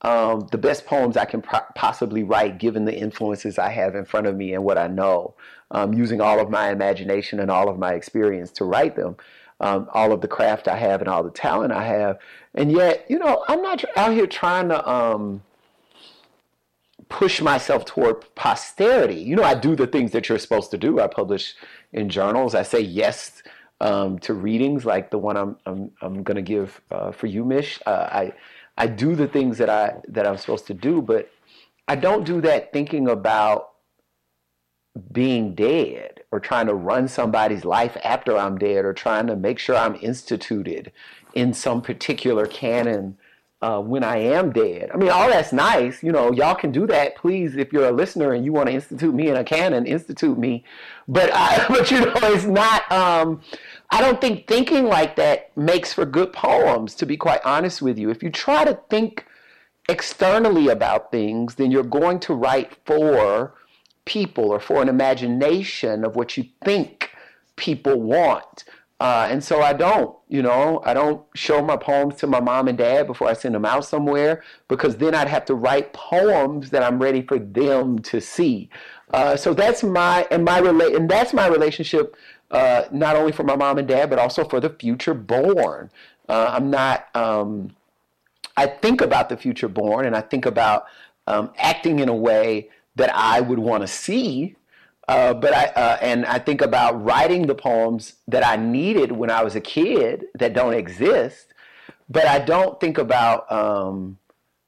[0.00, 4.26] um, the best poems I can possibly write, given the influences I have in front
[4.26, 5.34] of me and what I know,
[5.72, 9.16] um, using all of my imagination and all of my experience to write them,
[9.60, 12.18] um, all of the craft I have and all the talent I have.
[12.54, 15.42] And yet, you know, I'm not out here trying to um,
[17.08, 19.16] push myself toward posterity.
[19.16, 21.00] You know, I do the things that you're supposed to do.
[21.00, 21.54] I publish
[21.92, 22.54] in journals.
[22.54, 23.42] I say yes
[23.80, 27.44] um, to readings like the one I'm I'm, I'm going to give uh, for you,
[27.44, 27.80] Mish.
[27.86, 28.32] Uh, I
[28.78, 31.30] I do the things that I that I'm supposed to do, but
[31.88, 33.70] I don't do that thinking about
[35.12, 39.58] being dead or trying to run somebody's life after I'm dead or trying to make
[39.58, 40.92] sure I'm instituted
[41.34, 43.16] in some particular canon
[43.62, 44.90] uh, when I am dead.
[44.92, 46.02] I mean, all that's nice.
[46.02, 47.16] You know, y'all can do that.
[47.16, 50.38] Please, if you're a listener and you want to institute me in a canon, institute
[50.38, 50.64] me.
[51.08, 52.90] But I, but you know, it's not.
[52.92, 53.40] Um,
[53.90, 56.94] I don't think thinking like that makes for good poems.
[56.96, 59.24] To be quite honest with you, if you try to think
[59.88, 63.54] externally about things, then you're going to write for
[64.06, 67.10] people or for an imagination of what you think
[67.56, 68.64] people want.
[68.98, 72.66] Uh, and so I don't, you know, I don't show my poems to my mom
[72.66, 76.70] and dad before I send them out somewhere because then I'd have to write poems
[76.70, 78.70] that I'm ready for them to see.
[79.12, 82.16] Uh, so that's my and my rela- and that's my relationship
[82.50, 85.90] uh, not only for my mom and dad but also for the future born.
[86.28, 87.14] Uh, I'm not.
[87.14, 87.76] Um,
[88.56, 90.86] I think about the future born and I think about
[91.26, 94.56] um, acting in a way that I would want to see
[95.08, 99.30] uh, but I uh, and I think about writing the poems that I needed when
[99.30, 101.52] I was a kid that don't exist.
[102.08, 104.18] But I don't think about um,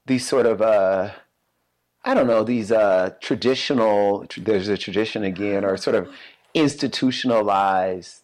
[0.05, 1.11] these sort of uh,
[2.05, 4.25] I don't know these uh, traditional.
[4.37, 6.09] There's a tradition again, or sort of
[6.53, 8.21] institutionalized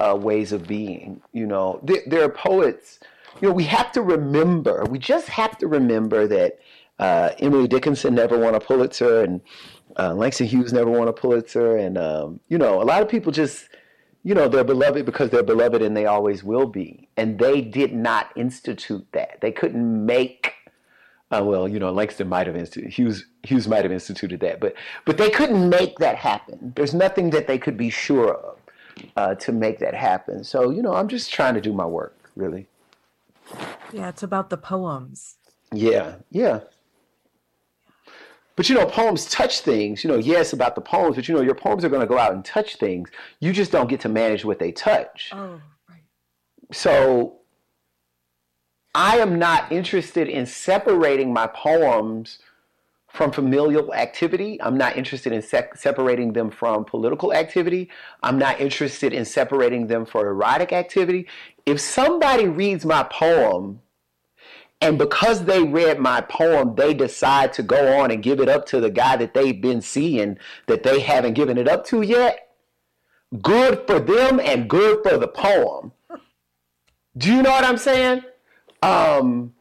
[0.00, 1.20] uh, ways of being.
[1.34, 2.98] You know, there, there, are poets.
[3.42, 4.86] You know, we have to remember.
[4.88, 6.60] We just have to remember that
[6.98, 9.40] uh, Emily Dickinson never won a Pulitzer, and
[9.98, 13.32] uh, Langston Hughes never won a Pulitzer, and um, you know, a lot of people
[13.32, 13.68] just,
[14.24, 17.08] you know, they're beloved because they're beloved and they always will be.
[17.16, 19.40] And they did not institute that.
[19.40, 20.52] They couldn't make.
[21.30, 23.26] Uh, well, you know, Langston might have instituted Hughes.
[23.42, 26.72] Hughes might have instituted that, but but they couldn't make that happen.
[26.74, 28.58] There's nothing that they could be sure of
[29.16, 30.42] uh, to make that happen.
[30.42, 32.66] So you know, I'm just trying to do my work, really.
[33.92, 35.36] Yeah, it's about the poems.
[35.72, 36.60] Yeah, yeah.
[38.58, 40.02] But you know, poems touch things.
[40.02, 42.18] You know, yes, about the poems, but you know, your poems are going to go
[42.18, 43.08] out and touch things.
[43.38, 45.30] You just don't get to manage what they touch.
[45.32, 46.00] Oh, right.
[46.72, 47.36] So
[48.96, 52.40] I am not interested in separating my poems
[53.06, 54.60] from familial activity.
[54.60, 57.88] I'm not interested in se- separating them from political activity.
[58.24, 61.28] I'm not interested in separating them for erotic activity.
[61.64, 63.82] If somebody reads my poem
[64.80, 68.64] And because they read my poem, they decide to go on and give it up
[68.66, 72.50] to the guy that they've been seeing that they haven't given it up to yet.
[73.42, 75.92] Good for them and good for the poem.
[77.16, 78.22] Do you know what I'm saying?
[78.80, 79.54] Um,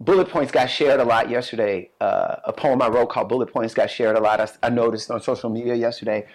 [0.00, 1.90] bullet points got shared a lot yesterday.
[2.00, 4.40] Uh, a poem I wrote called Bullet Points got shared a lot.
[4.40, 6.26] I, I noticed on social media yesterday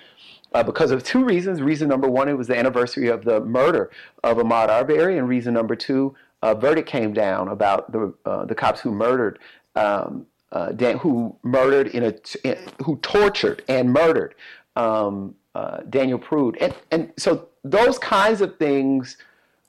[0.53, 1.61] uh, because of two reasons.
[1.61, 3.91] Reason number one, it was the anniversary of the murder
[4.23, 8.53] of Ahmaud Arbery, and reason number two, a verdict came down about the uh, the
[8.53, 9.39] cops who murdered.
[9.75, 12.13] Um, uh, Dan, who murdered in a
[12.43, 14.35] in, who tortured and murdered
[14.75, 19.17] um, uh, Daniel Prude, and and so those kinds of things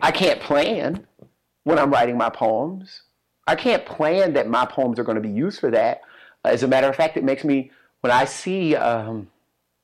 [0.00, 1.06] I can't plan
[1.62, 3.02] when I'm writing my poems.
[3.46, 6.02] I can't plan that my poems are going to be used for that.
[6.44, 7.70] As a matter of fact, it makes me
[8.00, 8.76] when I see.
[8.76, 9.30] Um,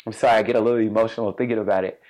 [0.06, 2.00] I'm sorry, I get a little emotional thinking about it.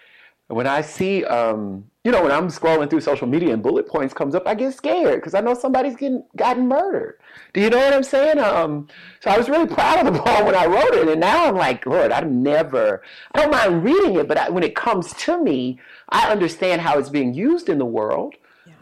[0.49, 4.15] When I see, um, you know, when I'm scrolling through social media and bullet points
[4.15, 7.19] comes up, I get scared because I know somebody's getting gotten murdered.
[7.53, 8.39] Do you know what I'm saying?
[8.39, 8.89] Um,
[9.21, 11.57] so I was really proud of the poem when I wrote it, and now I'm
[11.57, 13.03] like, Lord, I've never.
[13.33, 15.79] I don't mind reading it, but I, when it comes to me,
[16.09, 18.35] I understand how it's being used in the world.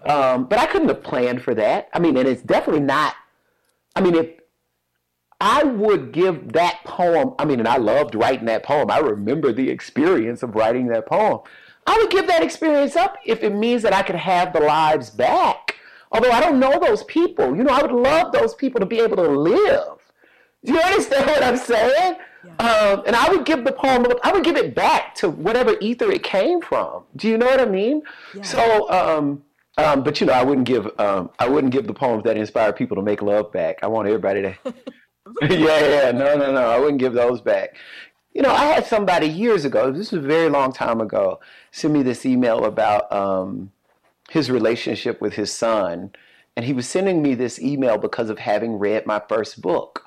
[0.06, 1.88] Um, but I couldn't have planned for that.
[1.92, 3.16] I mean, and it's definitely not.
[3.96, 4.28] I mean, if
[5.40, 8.90] I would give that poem, I mean, and I loved writing that poem.
[8.90, 11.40] I remember the experience of writing that poem.
[11.88, 15.08] I would give that experience up if it means that I could have the lives
[15.08, 15.76] back.
[16.12, 17.56] Although I don't know those people.
[17.56, 19.98] You know, I would love those people to be able to live.
[20.64, 22.16] Do you understand what I'm saying?
[22.44, 22.50] Yeah.
[22.66, 26.10] Um, and I would give the poem, I would give it back to whatever ether
[26.10, 27.04] it came from.
[27.16, 28.02] Do you know what I mean?
[28.34, 28.42] Yeah.
[28.42, 29.42] So, um,
[29.78, 32.72] um, but you know, I wouldn't give um, I wouldn't give the poems that inspire
[32.72, 33.78] people to make love back.
[33.82, 34.54] I want everybody to.
[35.42, 35.48] yeah,
[35.86, 36.70] yeah, no, no, no.
[36.70, 37.76] I wouldn't give those back.
[38.32, 39.90] You know, I had somebody years ago.
[39.90, 41.40] This was a very long time ago.
[41.72, 43.72] Send me this email about um,
[44.30, 46.12] his relationship with his son,
[46.56, 50.04] and he was sending me this email because of having read my first book,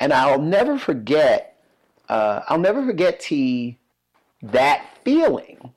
[0.00, 1.60] and I'll never forget.
[2.08, 3.78] Uh, I'll never forget T
[4.42, 5.72] that feeling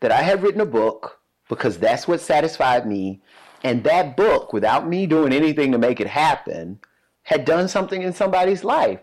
[0.00, 3.20] that I had written a book because that's what satisfied me.
[3.62, 6.80] And that book, without me doing anything to make it happen,
[7.22, 9.00] had done something in somebody's life.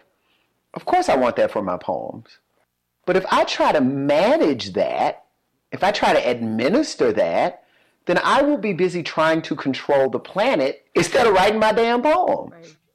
[0.77, 2.37] Of course, I want that for my poems.
[3.07, 5.23] But if I try to manage that,
[5.71, 7.63] if I try to administer that,
[8.05, 12.03] then I will be busy trying to control the planet instead of writing my damn
[12.03, 12.51] poems.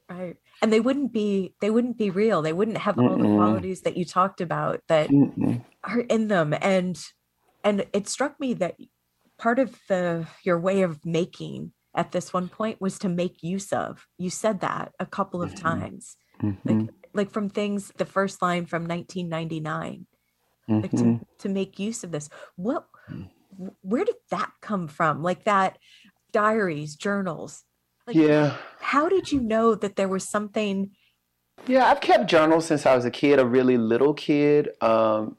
[0.09, 0.37] Right, right.
[0.61, 2.41] And they wouldn't be they wouldn't be real.
[2.41, 5.61] They wouldn't have all the qualities that you talked about that Mm-mm.
[5.83, 6.55] are in them.
[6.61, 6.97] And
[7.65, 8.77] and it struck me that
[9.37, 13.73] part of the your way of making at this one point was to make use
[13.73, 15.67] of you said that a couple of mm-hmm.
[15.67, 16.69] times mm-hmm.
[16.79, 20.05] like like from things the first line from 1999
[20.69, 20.81] mm-hmm.
[20.81, 21.23] like to, mm-hmm.
[21.37, 23.29] to make use of this what mm.
[23.81, 25.77] where did that come from like that
[26.31, 27.63] diaries journals
[28.07, 30.91] like yeah how did you know that there was something
[31.67, 35.37] yeah i've kept journals since i was a kid a really little kid um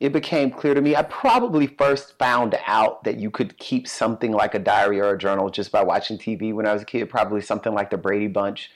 [0.00, 0.94] it became clear to me.
[0.94, 5.18] I probably first found out that you could keep something like a diary or a
[5.18, 8.28] journal just by watching TV when I was a kid, probably something like the Brady
[8.28, 8.70] Bunch.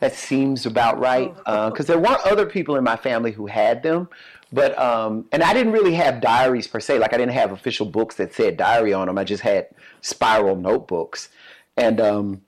[0.00, 1.34] That seems about right.
[1.36, 1.74] Because oh.
[1.78, 4.08] uh, there weren't other people in my family who had them.
[4.52, 6.98] But, um, and I didn't really have diaries per se.
[6.98, 9.18] Like, I didn't have official books that said diary on them.
[9.18, 9.68] I just had
[10.00, 11.28] spiral notebooks.
[11.76, 12.42] And um,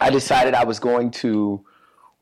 [0.00, 1.64] I decided I was going to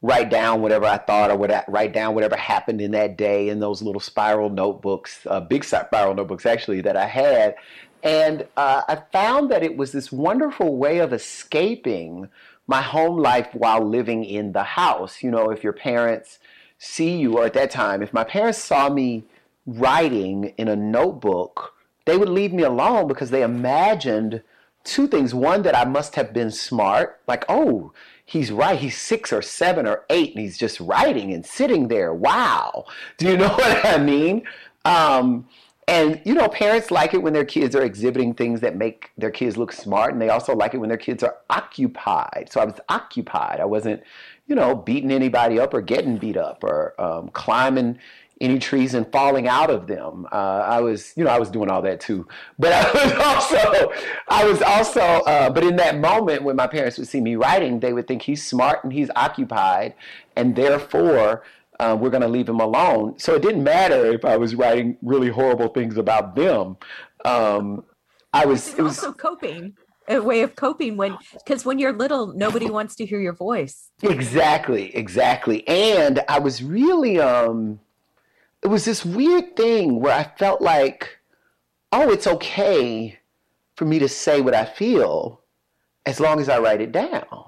[0.01, 3.61] write down whatever I thought or what write down whatever happened in that day in
[3.61, 7.55] those little spiral notebooks, uh, big spiral notebooks actually that I had.
[8.03, 12.29] And uh, I found that it was this wonderful way of escaping
[12.67, 15.23] my home life while living in the house.
[15.23, 16.39] You know, if your parents
[16.79, 19.25] see you, or at that time, if my parents saw me
[19.67, 24.43] writing in a notebook, they would leave me alone because they imagined
[24.85, 25.35] two things.
[25.35, 27.93] One, that I must have been smart, like, oh,
[28.25, 28.79] he's right.
[28.79, 32.13] He's six or seven or eight, and he's just writing and sitting there.
[32.13, 32.87] Wow.
[33.19, 34.43] Do you know what I mean?
[34.85, 35.49] Um,
[35.89, 39.31] and you know, parents like it when their kids are exhibiting things that make their
[39.31, 42.49] kids look smart, and they also like it when their kids are occupied.
[42.51, 43.59] So I was occupied.
[43.61, 44.03] I wasn't,
[44.47, 47.99] you know, beating anybody up or getting beat up or um, climbing
[48.41, 50.27] any trees and falling out of them.
[50.33, 52.27] Uh, I was, you know, I was doing all that too.
[52.59, 53.93] But I was also,
[54.29, 57.81] I was also, uh, but in that moment when my parents would see me writing,
[57.81, 59.95] they would think he's smart and he's occupied,
[60.37, 61.43] and therefore
[61.83, 63.19] uh, we're going to leave him alone.
[63.19, 66.77] So it didn't matter if I was writing really horrible things about them.
[67.25, 67.85] Um,
[68.33, 68.75] I was.
[68.79, 69.75] It was also coping
[70.09, 73.93] a way of coping when because when you're little nobody wants to hear your voice
[74.03, 77.79] exactly exactly and i was really um
[78.63, 81.19] it was this weird thing where I felt like,
[81.91, 83.19] oh, it's okay
[83.75, 85.41] for me to say what I feel.
[86.05, 87.45] as long as I write it down.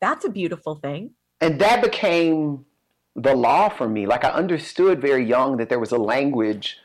[0.00, 1.10] That's a beautiful thing.
[1.42, 2.64] And that became
[3.22, 4.06] the law for me.
[4.06, 6.78] Like I understood very young that there was a language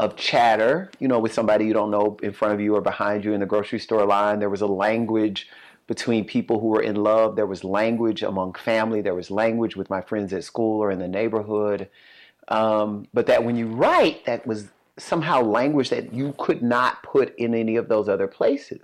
[0.00, 3.24] of chatter, you know, with somebody you don't know in front of you or behind
[3.24, 4.40] you in the grocery store line.
[4.40, 5.48] There was a language
[5.86, 7.36] between people who were in love.
[7.36, 9.00] There was language among family.
[9.00, 11.88] There was language with my friends at school or in the neighborhood.
[12.48, 14.68] Um, but that when you write, that was
[14.98, 18.82] somehow language that you could not put in any of those other places.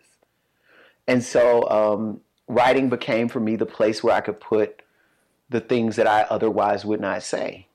[1.09, 4.83] And so um, writing became for me the place where I could put
[5.53, 7.69] the things that I otherwise would not say.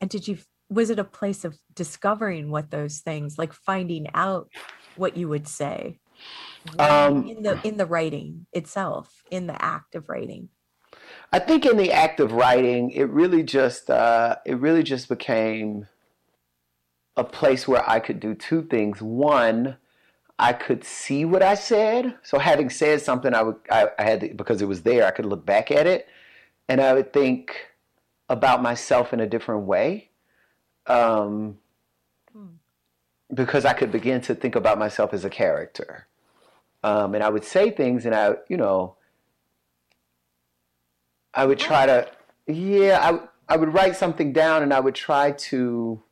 [0.00, 0.38] And did you
[0.68, 4.48] was it a place of discovering what those things like finding out
[4.96, 5.98] what you would say
[6.78, 10.48] Um, in the in the writing itself in the act of writing
[11.32, 15.88] I think in the act of writing, it really just uh, it really just became
[17.16, 19.00] a place where I could do two things.
[19.00, 19.76] One,
[20.38, 22.16] I could see what I said.
[22.22, 25.06] So having said something, I would I, I had to, because it was there.
[25.06, 26.08] I could look back at it,
[26.68, 27.68] and I would think
[28.28, 30.10] about myself in a different way.
[30.86, 31.58] Um,
[33.32, 36.06] because I could begin to think about myself as a character,
[36.82, 38.96] um, and I would say things, and I, you know,
[41.34, 42.08] I would try to,
[42.46, 46.02] yeah, I, I would write something down and I would try to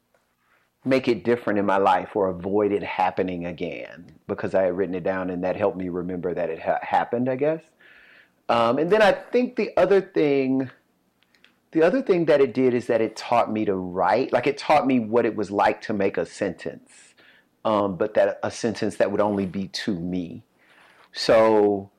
[0.85, 4.95] make it different in my life or avoid it happening again because I had written
[4.95, 7.63] it down and that helped me remember that it ha- happened, I guess.
[8.49, 10.71] Um, and then I think the other thing,
[11.73, 14.33] the other thing that it did is that it taught me to write.
[14.33, 16.91] Like it taught me what it was like to make a sentence,
[17.65, 20.43] um, but that a sentence that would only be to me.
[21.13, 21.91] So,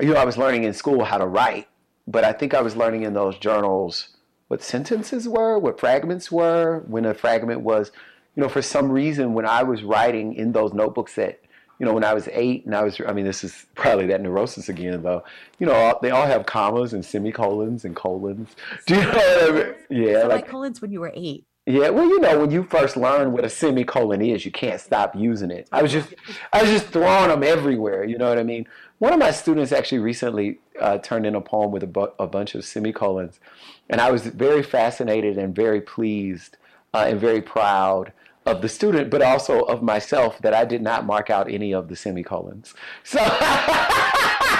[0.00, 1.68] you know, I was learning in school how to write,
[2.06, 4.16] but I think I was learning in those journals
[4.48, 7.92] what sentences were, what fragments were, when a fragment was,
[8.34, 11.40] you know, for some reason when I was writing in those notebooks that,
[11.78, 14.20] you know, when I was eight and I was, I mean, this is probably that
[14.20, 15.22] neurosis again though,
[15.58, 18.56] you know, they all have commas and semicolons and colons.
[18.86, 19.74] Do you know what I mean?
[19.90, 20.22] Yeah.
[20.22, 22.96] so like, like Collins when you were eight yeah, well, you know, when you first
[22.96, 25.68] learn what a semicolon is, you can't stop using it.
[25.70, 26.14] I was just,
[26.50, 28.04] I was just throwing them everywhere.
[28.04, 28.66] You know what I mean?
[29.00, 32.26] One of my students actually recently uh, turned in a poem with a, bu- a
[32.26, 33.40] bunch of semicolons,
[33.88, 36.56] and I was very fascinated and very pleased
[36.94, 38.12] uh, and very proud
[38.46, 41.88] of the student, but also of myself that I did not mark out any of
[41.88, 42.74] the semicolons.
[43.04, 43.18] So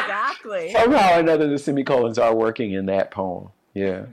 [0.02, 3.48] exactly somehow or another, the semicolons are working in that poem.
[3.74, 4.06] Yeah.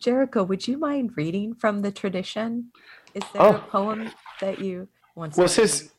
[0.00, 2.70] Jericho would you mind reading from the tradition
[3.14, 3.54] is there Oh.
[3.56, 4.10] a poem
[4.40, 5.90] that you want Well, to since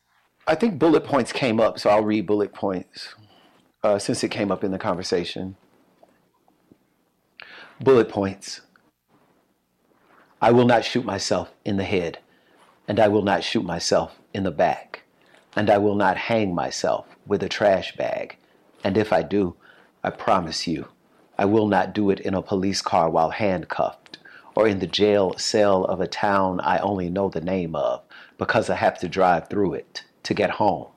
[0.47, 3.15] I think bullet points came up, so I'll read bullet points
[3.85, 5.55] uh, since it came up in the conversation.
[7.79, 8.61] Bullet points.
[10.41, 12.19] I will not shoot myself in the head,
[12.87, 15.03] and I will not shoot myself in the back,
[15.55, 18.37] and I will not hang myself with a trash bag.
[18.83, 19.55] And if I do,
[20.03, 20.87] I promise you,
[21.37, 24.17] I will not do it in a police car while handcuffed,
[24.55, 28.01] or in the jail cell of a town I only know the name of
[28.37, 30.87] because I have to drive through it to get home.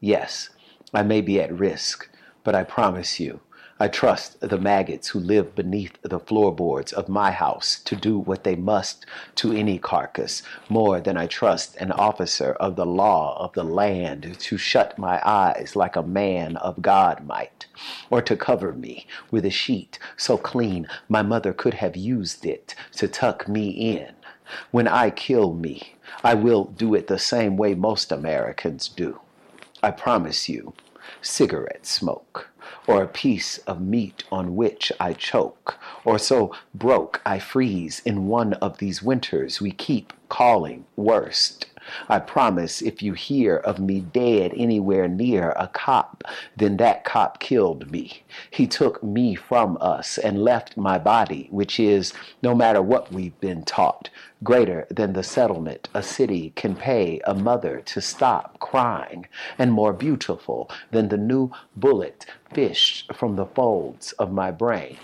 [0.00, 0.50] Yes,
[0.92, 2.08] I may be at risk,
[2.46, 3.40] but I promise you,
[3.80, 8.44] I trust the maggots who live beneath the floorboards of my house to do what
[8.44, 13.52] they must to any carcass more than I trust an officer of the law of
[13.54, 17.66] the land to shut my eyes like a man of God might,
[18.10, 22.76] or to cover me with a sheet so clean my mother could have used it
[22.92, 24.12] to tuck me in.
[24.70, 29.18] When I kill me, I will do it the same way most Americans do.
[29.82, 30.74] I promise you,
[31.26, 32.50] cigarette smoke,
[32.86, 38.28] or a piece of meat on which I choke, or so broke I freeze in
[38.28, 41.66] one of these winters we keep calling worst.
[42.08, 46.24] I promise if you hear of me dead anywhere near a cop,
[46.56, 48.22] then that cop killed me.
[48.50, 52.12] He took me from us and left my body, which is,
[52.42, 54.10] no matter what we've been taught,
[54.42, 59.26] greater than the settlement a city can pay a mother to stop crying,
[59.58, 64.98] and more beautiful than the new bullet fished from the folds of my brain.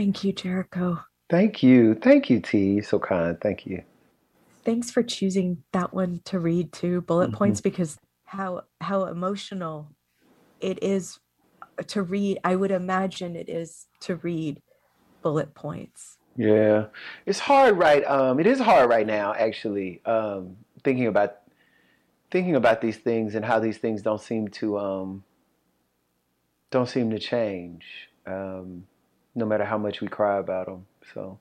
[0.00, 1.94] thank you Jericho Thank you.
[1.94, 2.80] Thank you, T.
[2.82, 3.40] So kind.
[3.40, 3.82] Thank you.
[4.64, 7.32] thanks for choosing that one to read too bullet Mhm.
[7.32, 9.90] points because how how emotional
[10.60, 11.18] it is
[11.86, 14.60] to read i would imagine it is to read
[15.22, 16.86] bullet points Yeah,
[17.26, 18.04] it's hard, right?
[18.04, 20.00] Um, it is hard right now, actually.
[20.06, 21.38] Um, thinking about
[22.30, 25.24] thinking about these things and how these things don't seem to um,
[26.70, 27.84] don't seem to change,
[28.26, 28.86] um,
[29.34, 30.86] no matter how much we cry about them.
[31.14, 31.38] So,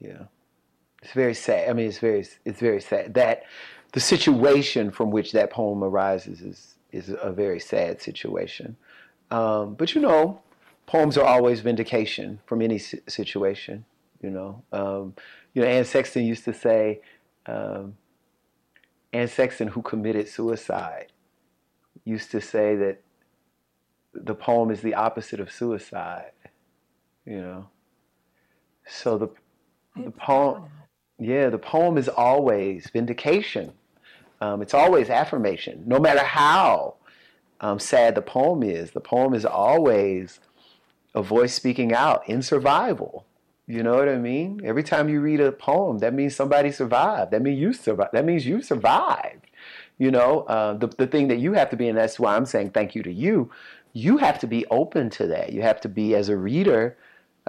[0.00, 0.24] yeah,
[1.02, 1.68] It's very sad.
[1.68, 3.44] I mean, it's very it's very sad that
[3.92, 8.76] the situation from which that poem arises is is a very sad situation.
[9.30, 10.40] Um, but you know,
[10.86, 13.84] poems are always vindication from any situation.
[14.22, 15.14] You know, um,
[15.54, 17.00] you know, Anne Sexton used to say,
[17.46, 17.96] um,
[19.12, 21.12] Anne Sexton, who committed suicide,
[22.04, 23.02] used to say that
[24.14, 26.32] the poem is the opposite of suicide.
[27.26, 27.68] You know,
[28.86, 29.28] so the
[30.02, 30.64] the poem,
[31.18, 33.72] yeah, the poem is always vindication.
[34.40, 36.96] Um, it's always affirmation, no matter how
[37.60, 38.90] um, sad the poem is.
[38.90, 40.40] The poem is always
[41.14, 43.24] a voice speaking out in survival.
[43.68, 44.60] You know what I mean?
[44.64, 47.30] Every time you read a poem, that means somebody survived.
[47.30, 48.10] That means you survived.
[48.12, 49.46] That means you survived.
[49.98, 52.46] You know, uh, the the thing that you have to be, and that's why I'm
[52.46, 53.50] saying thank you to you.
[53.92, 55.52] You have to be open to that.
[55.52, 56.96] You have to be, as a reader,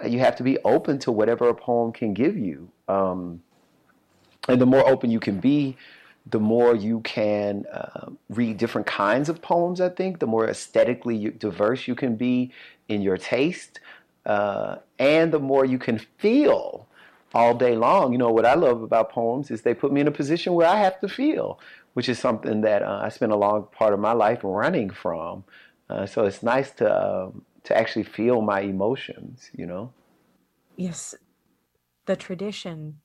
[0.08, 2.70] you have to be open to whatever a poem can give you.
[2.88, 3.42] Um,
[4.48, 5.78] and the more open you can be,
[6.26, 11.30] the more you can uh, read different kinds of poems, I think, the more aesthetically
[11.32, 12.52] diverse you can be
[12.88, 13.80] in your taste,
[14.26, 16.88] uh, and the more you can feel
[17.34, 18.14] all day long.
[18.14, 20.68] You know, what I love about poems is they put me in a position where
[20.68, 21.60] I have to feel,
[21.94, 25.44] which is something that uh, I spent a long part of my life running from.
[25.90, 29.94] Uh, so it's nice to, um, to actually feel my emotions, you know?
[30.76, 31.16] Yes.
[32.06, 33.00] The tradition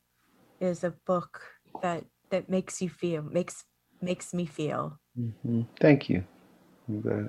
[0.60, 1.40] is a book
[1.82, 3.64] that that makes you feel makes
[4.00, 5.62] makes me feel mm-hmm.
[5.80, 6.24] thank you
[6.88, 7.28] you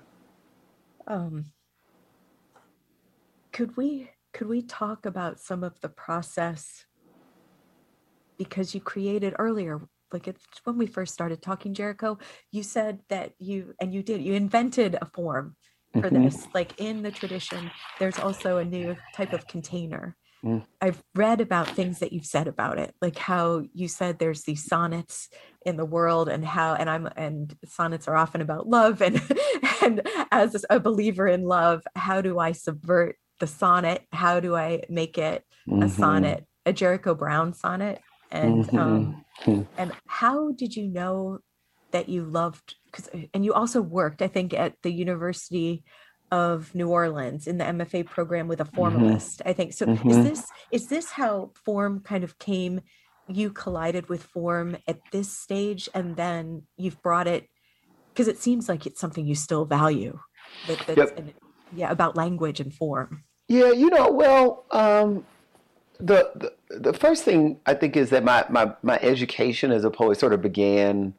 [1.08, 1.46] um
[3.52, 6.86] could we could we talk about some of the process
[8.38, 12.18] because you created earlier like it's when we first started talking jericho
[12.52, 15.56] you said that you and you did you invented a form
[15.94, 16.24] for mm-hmm.
[16.24, 20.66] this like in the tradition there's also a new type of container Mm.
[20.80, 24.66] I've read about things that you've said about it, like how you said there's these
[24.66, 25.28] sonnets
[25.66, 29.22] in the world and how and I'm and sonnets are often about love and
[29.82, 34.06] and as a believer in love, how do I subvert the sonnet?
[34.14, 35.84] How do I make it mm-hmm.
[35.84, 38.02] a sonnet, a Jericho Brown sonnet?
[38.32, 38.78] And mm-hmm.
[38.78, 39.62] um hmm.
[39.78, 41.40] and how did you know
[41.92, 45.84] that you loved because and you also worked, I think, at the University
[46.32, 48.76] of New Orleans in the MFA program with a mm-hmm.
[48.76, 49.40] formalist.
[49.40, 49.50] Mm-hmm.
[49.50, 49.86] I think so.
[49.86, 50.10] Mm-hmm.
[50.10, 52.82] Is this is this how form kind of came?
[53.28, 57.48] You collided with form at this stage, and then you've brought it
[58.14, 60.20] because it seems like it's something you still value.
[60.68, 61.20] That, that's yep.
[61.20, 61.34] in,
[61.74, 63.24] yeah, about language and form.
[63.48, 65.26] Yeah, you know, well, um,
[66.00, 69.92] the, the the first thing I think is that my my my education as a
[69.92, 71.14] poet sort of began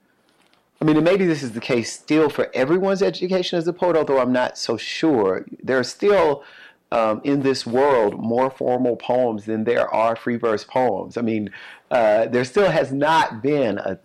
[0.81, 4.18] I mean, maybe this is the case still for everyone's education as a poet, although
[4.18, 5.45] I'm not so sure.
[5.62, 6.43] There are still
[6.91, 11.18] um, in this world more formal poems than there are free verse poems.
[11.18, 11.51] I mean,
[11.91, 13.99] uh, there still has not been a,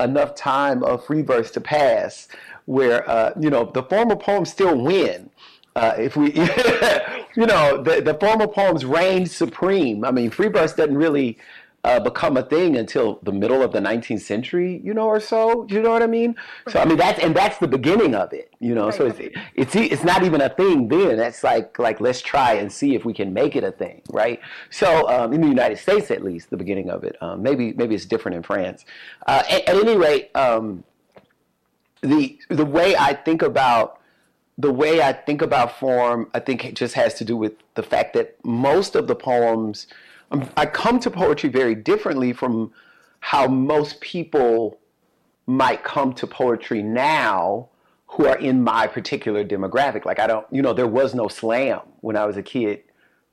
[0.00, 2.28] enough time of free verse to pass
[2.64, 5.28] where, uh, you know, the formal poems still win.
[5.76, 6.32] Uh, if we,
[7.36, 10.04] you know, the, the formal poems reign supreme.
[10.04, 11.38] I mean, free verse doesn't really
[11.84, 15.66] uh, become a thing until the middle of the 19th century, you know, or so.
[15.68, 16.36] You know what I mean?
[16.68, 18.86] So I mean that's and that's the beginning of it, you know.
[18.86, 18.94] Right.
[18.94, 19.18] So it's
[19.56, 21.16] it's it's not even a thing then.
[21.16, 24.40] That's like like let's try and see if we can make it a thing, right?
[24.70, 27.16] So um, in the United States, at least, the beginning of it.
[27.20, 28.84] Um, maybe maybe it's different in France.
[29.26, 30.84] Uh, at, at, any rate, um,
[32.00, 34.00] the the way I think about
[34.56, 37.82] the way I think about form, I think it just has to do with the
[37.82, 39.88] fact that most of the poems
[40.56, 42.72] I come to poetry very differently from
[43.20, 44.78] how most people
[45.46, 47.68] might come to poetry now
[48.06, 50.04] who are in my particular demographic.
[50.04, 52.82] Like I don't, you know, there was no slam when I was a kid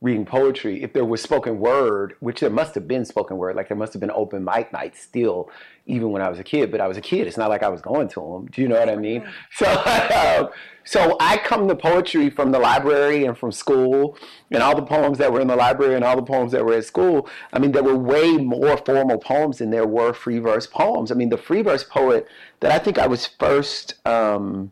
[0.02, 0.82] reading poetry.
[0.82, 3.92] If there was spoken word, which there must have been spoken word, like there must
[3.94, 5.50] have been open mic nights still,
[5.88, 6.72] even when I was a kid.
[6.72, 7.28] But I was a kid.
[7.28, 8.48] It's not like I was going to them.
[8.50, 9.28] Do you know what I mean?
[9.52, 10.50] So, um,
[10.86, 14.18] so I come to poetry from the library and from school,
[14.52, 16.76] and all the poems that were in the library and all the poems that were
[16.76, 17.28] at school.
[17.52, 21.12] I mean, there were way more formal poems than there were free verse poems.
[21.12, 22.26] I mean, the free verse poet
[22.62, 23.96] that I think I was first.
[24.08, 24.72] Um,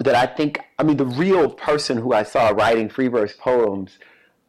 [0.00, 3.98] that I think, I mean, the real person who I saw writing free verse poems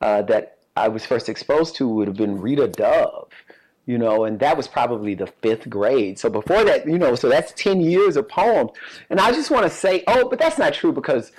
[0.01, 3.31] uh, that I was first exposed to would have been Rita Dove,
[3.85, 6.19] you know, and that was probably the fifth grade.
[6.19, 8.71] So before that, you know, so that's 10 years of poems.
[9.09, 11.31] And I just want to say, oh, but that's not true because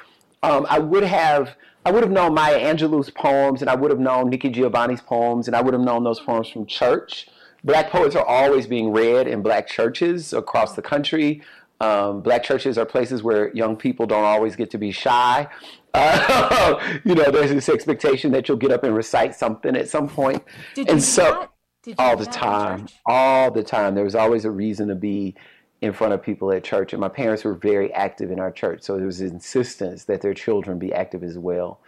[0.42, 1.56] um, I would have.
[1.82, 5.46] I would have known Maya Angelou's poems, and I would have known Nikki Giovanni's poems,
[5.46, 7.26] and I would have known those poems from church.
[7.64, 11.40] Black poets are always being read in black churches across the country.
[11.80, 15.48] Um, black churches are places where young people don't always get to be shy.
[15.92, 20.08] Uh, you know, there's this expectation that you'll get up and recite something at some
[20.08, 20.40] point.
[20.76, 21.48] Did and you so,
[21.82, 23.96] Did you all the time, all the time.
[23.96, 25.34] There was always a reason to be
[25.80, 28.82] in front of people at church, and my parents were very active in our church,
[28.82, 31.80] so there was insistence that their children be active as well.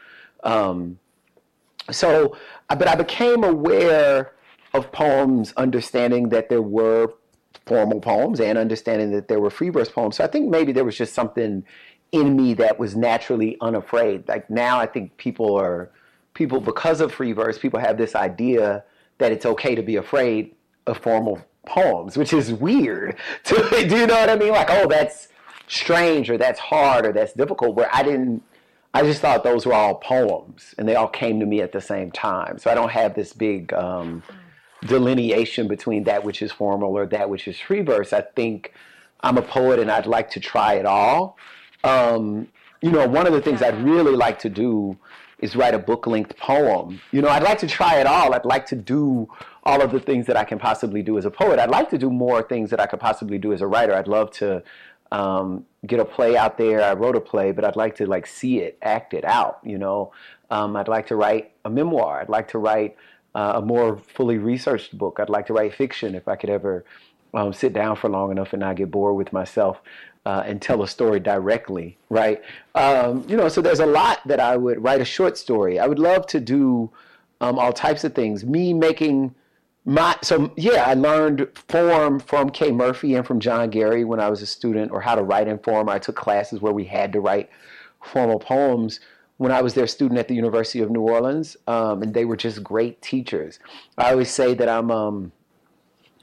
[0.43, 0.99] Um,
[1.93, 2.37] so,
[2.69, 4.33] but I became aware
[4.75, 7.13] of poems, understanding that there were
[7.67, 10.17] formal poems and understanding that there were free verse poems.
[10.17, 11.65] So I think maybe there was just something
[12.11, 14.29] in me that was naturally unafraid.
[14.29, 15.91] Like now, I think people are
[16.35, 18.85] people because of free verse, people have this idea
[19.19, 20.55] that it's okay to be afraid
[20.87, 23.17] of formal poems, which is weird.
[23.45, 24.51] Do you know what I mean?
[24.51, 25.29] Like, oh, that's
[25.69, 27.77] strange or that's hard or that's difficult.
[27.77, 28.43] Where I didn't.
[28.95, 31.81] I just thought those were all poems, and they all came to me at the
[31.81, 32.59] same time.
[32.59, 34.23] So I don't have this big um,
[34.87, 38.13] delineation between that which is formal or that which is free verse.
[38.13, 38.73] I think
[39.21, 41.37] I'm a poet, and I'd like to try it all.
[41.85, 42.49] Um,
[42.81, 44.97] you know, one of the things I'd really like to do
[45.39, 47.01] is write a book length poem.
[47.11, 48.35] You know, I'd like to try it all.
[48.35, 49.29] I'd like to do
[49.65, 51.59] all of the things that I can possibly do as a poet.
[51.59, 53.95] I'd like to do more things that I could possibly do as a writer.
[53.95, 54.63] I'd love to
[55.11, 56.83] um, get a play out there.
[56.83, 59.59] I wrote a play, but I'd like to like see it, acted out.
[59.65, 60.13] You know,
[60.51, 62.21] um, I'd like to write a memoir.
[62.21, 62.97] I'd like to write
[63.35, 65.19] uh, a more fully researched book.
[65.19, 66.85] I'd like to write fiction if I could ever
[67.35, 69.81] um, sit down for long enough and not get bored with myself
[70.25, 72.43] uh, and tell a story directly, right?
[72.75, 75.79] Um, you know, so there's a lot that I would write a short story.
[75.81, 76.91] I would love to do
[77.41, 78.45] um, all types of things.
[78.45, 79.35] Me making
[79.85, 84.31] my so yeah, I learned form from Kay Murphy and from John Gery when I
[84.31, 85.89] was a student, or how to write in form.
[85.89, 87.51] I took classes where we had to write
[88.01, 89.01] formal poems
[89.43, 92.37] when I was their student at the University of New Orleans, um, and they were
[92.37, 93.59] just great teachers.
[93.99, 94.91] I always say that I'm.
[94.91, 95.33] Um,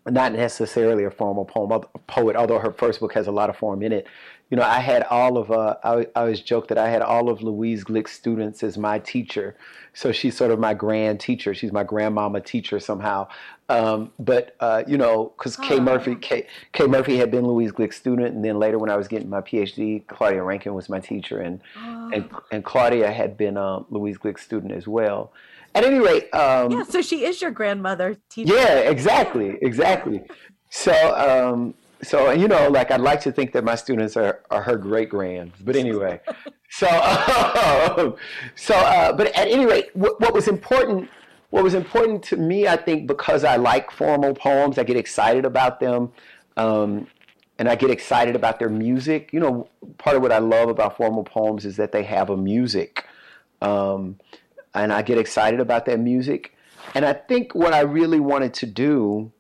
[0.06, 3.84] not necessarily a formal poem, poet, although her first book has a lot of form
[3.84, 4.08] in it.
[4.50, 7.30] You know, I had all of, uh, I, I always joke that I had all
[7.30, 9.56] of Louise Glück's students as my teacher.
[9.94, 11.54] So she's sort of my grand teacher.
[11.54, 13.28] She's my grandmama teacher somehow.
[13.70, 17.98] Um, but, uh, you know, because Kay Murphy, Kay, Kay Murphy had been Louise Glück's
[17.98, 18.34] student.
[18.36, 21.40] And then later when I was getting my PhD, Claudia Rankine was my teacher.
[21.40, 25.32] And, and, and Claudia had been um, Louise Glück's student as well.
[25.76, 28.56] At any rate, um, Yeah, so she is your grandmother teacher.
[28.56, 30.24] yeah, exactly, exactly.
[30.72, 30.94] So,
[31.54, 34.78] um, so you know, like I'd like to think that my students are, are her
[34.78, 36.20] great grands, but anyway.
[36.72, 38.16] So, um,
[38.56, 41.10] so, uh, but at any rate, what, what was important,
[41.50, 45.46] what was important to me, I think, because I like formal poems, I get excited
[45.46, 46.12] about them,
[46.58, 47.08] um,
[47.58, 49.34] and I get excited about their music.
[49.34, 52.38] You know, part of what I love about formal poems is that they have a
[52.38, 53.04] music.
[53.64, 54.20] Um,
[54.74, 56.56] and I get excited about that music.
[56.94, 59.32] And I think what I really wanted to do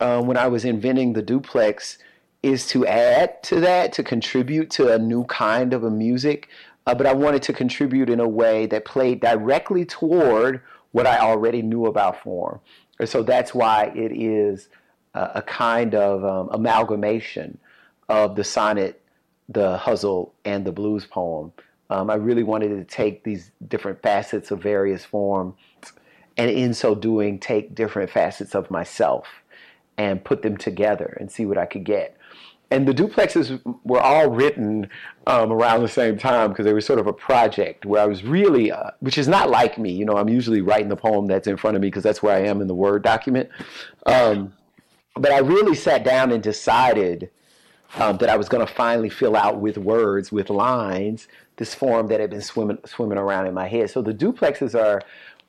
[0.00, 1.98] uh, when I was inventing the duplex
[2.42, 6.48] is to add to that, to contribute to a new kind of a music.
[6.86, 11.18] Uh, but I wanted to contribute in a way that played directly toward what I
[11.18, 12.60] already knew about form.
[12.98, 14.68] And so that's why it is
[15.14, 17.58] a, a kind of um, amalgamation
[18.08, 19.02] of the sonnet,
[19.48, 21.52] the ghazal, and the blues poem.
[21.90, 25.54] Um, I really wanted to take these different facets of various forms,
[26.36, 29.26] and in so doing, take different facets of myself
[29.98, 32.16] and put them together and see what I could get.
[32.70, 34.90] And the duplexes were all written
[35.26, 38.24] um, around the same time because they were sort of a project where I was
[38.24, 39.90] really, uh, which is not like me.
[39.90, 42.34] You know, I'm usually writing the poem that's in front of me because that's where
[42.34, 43.48] I am in the Word document.
[44.04, 44.52] Um,
[45.14, 47.30] but I really sat down and decided
[47.96, 51.26] um, that I was going to finally fill out with words, with lines,
[51.56, 53.90] this form that had been swimming swimming around in my head.
[53.90, 55.00] So the duplexes are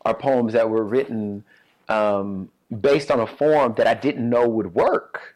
[0.05, 1.43] are poems that were written
[1.89, 2.49] um,
[2.81, 5.35] based on a form that I didn't know would work.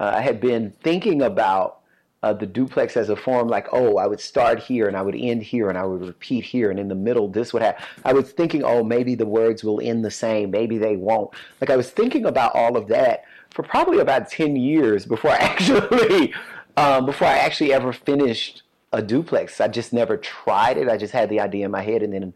[0.00, 1.80] Uh, I had been thinking about
[2.22, 5.16] uh, the duplex as a form like, oh, I would start here and I would
[5.16, 7.84] end here and I would repeat here and in the middle this would have.
[8.04, 11.30] I was thinking, oh, maybe the words will end the same, maybe they won't.
[11.60, 15.36] Like I was thinking about all of that for probably about ten years before I
[15.36, 16.34] actually
[16.76, 18.62] um, before I actually ever finished
[18.92, 19.60] a duplex.
[19.60, 20.88] I just never tried it.
[20.88, 22.34] I just had the idea in my head, and then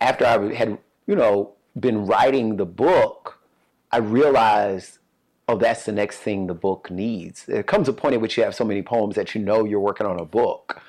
[0.00, 3.35] after I had you know been writing the book,
[3.96, 4.98] I realized,
[5.48, 7.46] oh, that's the next thing the book needs.
[7.46, 9.80] There comes a point at which you have so many poems that you know you're
[9.80, 10.82] working on a book,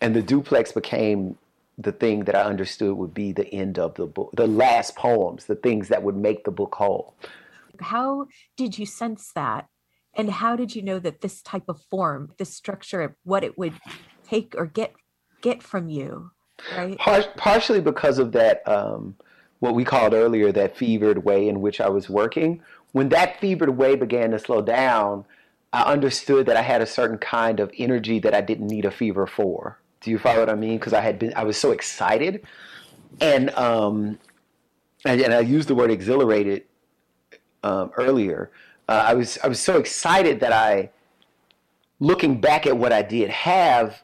[0.00, 1.36] and the duplex became
[1.78, 5.46] the thing that I understood would be the end of the book, the last poems,
[5.46, 7.16] the things that would make the book whole.
[7.80, 8.26] How
[8.56, 9.66] did you sense that?
[10.14, 13.74] And how did you know that this type of form, this structure, what it would
[14.22, 14.92] take or get
[15.40, 16.30] get from you,
[16.76, 16.96] right?
[16.98, 19.16] Par- partially because of that, um,
[19.60, 22.62] what we called earlier that fevered way in which I was working.
[22.92, 25.24] When that fevered way began to slow down,
[25.72, 28.90] I understood that I had a certain kind of energy that I didn't need a
[28.90, 29.78] fever for.
[30.00, 30.78] Do you follow what I mean?
[30.78, 32.46] Because I had been, I was so excited,
[33.20, 34.18] and um,
[35.04, 36.64] and, and I used the word exhilarated
[37.62, 38.50] um, earlier,
[38.88, 40.90] uh, I was I was so excited that I,
[42.00, 44.02] looking back at what I did have,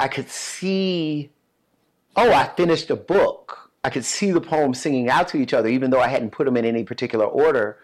[0.00, 1.30] I could see,
[2.16, 3.67] oh, I finished a book.
[3.84, 6.44] I could see the poems singing out to each other, even though I hadn't put
[6.44, 7.78] them in any particular order.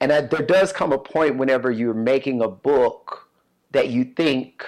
[0.00, 3.28] And I, there does come a point whenever you're making a book
[3.72, 4.64] that you think,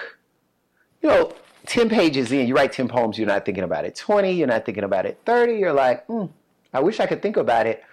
[1.01, 1.33] you know,
[1.65, 3.95] 10 pages in, you write 10 poems, you're not thinking about it.
[3.95, 5.19] 20, you're not thinking about it.
[5.25, 6.25] 30, you're like, hmm,
[6.73, 7.83] I wish I could think about it.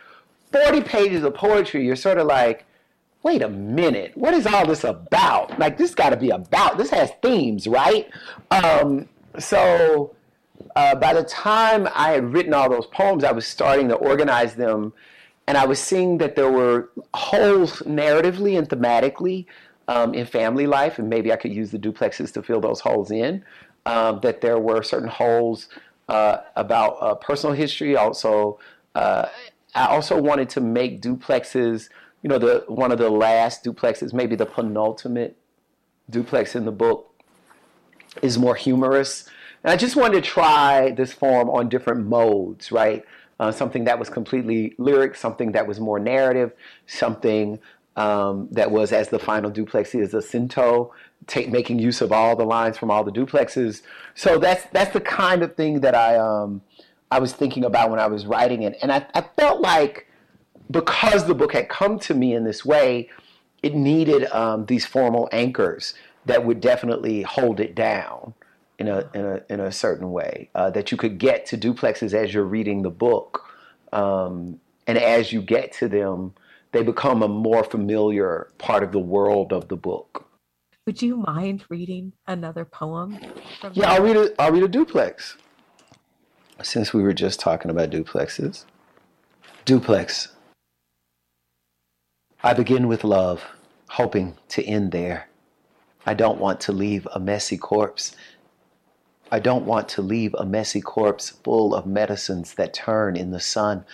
[0.52, 2.66] 40 pages of poetry, you're sort of like,
[3.22, 5.58] wait a minute, what is all this about?
[5.58, 8.10] Like, this got to be about, this has themes, right?
[8.50, 10.14] Um, so
[10.76, 14.54] uh, by the time I had written all those poems, I was starting to organize
[14.54, 14.92] them,
[15.46, 19.46] and I was seeing that there were holes narratively and thematically
[19.88, 23.10] um, in family life, and maybe I could use the duplexes to fill those holes
[23.10, 23.44] in.
[23.84, 25.68] Um, that there were certain holes
[26.08, 27.96] uh, about uh, personal history.
[27.96, 28.60] Also,
[28.94, 29.26] uh,
[29.74, 31.88] I also wanted to make duplexes.
[32.22, 35.36] You know, the one of the last duplexes, maybe the penultimate
[36.08, 37.12] duplex in the book,
[38.22, 39.28] is more humorous.
[39.64, 43.04] And I just wanted to try this form on different modes, right?
[43.38, 46.52] Uh, something that was completely lyric, something that was more narrative,
[46.86, 47.58] something
[47.96, 50.92] um, that was as the final duplex is a cento,
[51.26, 53.82] take, making use of all the lines from all the duplexes.
[54.14, 56.62] So that's that's the kind of thing that I um,
[57.10, 60.08] I was thinking about when I was writing it, and I, I felt like
[60.70, 63.10] because the book had come to me in this way,
[63.62, 65.94] it needed um, these formal anchors
[66.24, 68.34] that would definitely hold it down
[68.82, 72.12] in a in a in a certain way uh, that you could get to duplexes
[72.12, 73.42] as you're reading the book,
[73.92, 76.34] um, and as you get to them
[76.72, 80.26] they become a more familiar part of the world of the book.
[80.86, 83.18] Would you mind reading another poem?
[83.74, 85.36] yeah, I'll read a, I'll read a duplex.
[86.62, 88.64] Since we were just talking about duplexes.
[89.64, 90.28] Duplex.
[92.42, 93.44] I begin with love,
[93.90, 95.28] hoping to end there.
[96.04, 98.16] I don't want to leave a messy corpse.
[99.32, 103.40] I don't want to leave a messy corpse full of medicines that turn in the
[103.40, 103.84] sun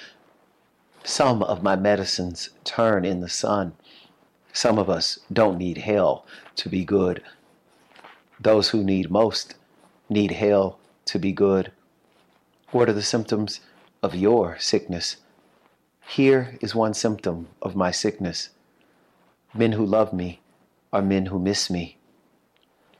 [1.08, 3.72] some of my medicines turn in the sun.
[4.52, 6.26] Some of us don't need hell
[6.56, 7.22] to be good.
[8.38, 9.54] Those who need most
[10.10, 11.72] need hell to be good.
[12.72, 13.60] What are the symptoms
[14.02, 15.16] of your sickness?
[16.06, 18.50] Here is one symptom of my sickness.
[19.54, 20.40] Men who love me
[20.92, 21.96] are men who miss me.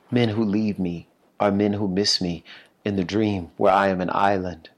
[0.09, 1.08] Men who leave me
[1.39, 2.43] are men who miss me
[2.83, 4.69] in the dream where I am an island.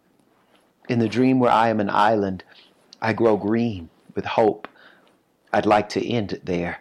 [0.89, 2.43] In the dream where I am an island,
[3.01, 4.67] I grow green with hope.
[5.53, 6.79] I'd like to end it there.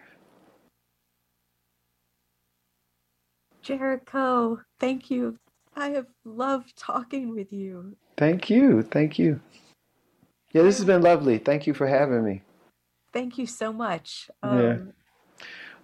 [3.61, 5.37] Jericho, thank you.
[5.75, 7.95] I have loved talking with you.
[8.17, 8.81] Thank you.
[8.81, 9.39] Thank you.
[10.51, 11.37] Yeah, this has been lovely.
[11.37, 12.41] Thank you for having me.
[13.13, 14.29] Thank you so much.
[14.43, 14.77] Um, yeah.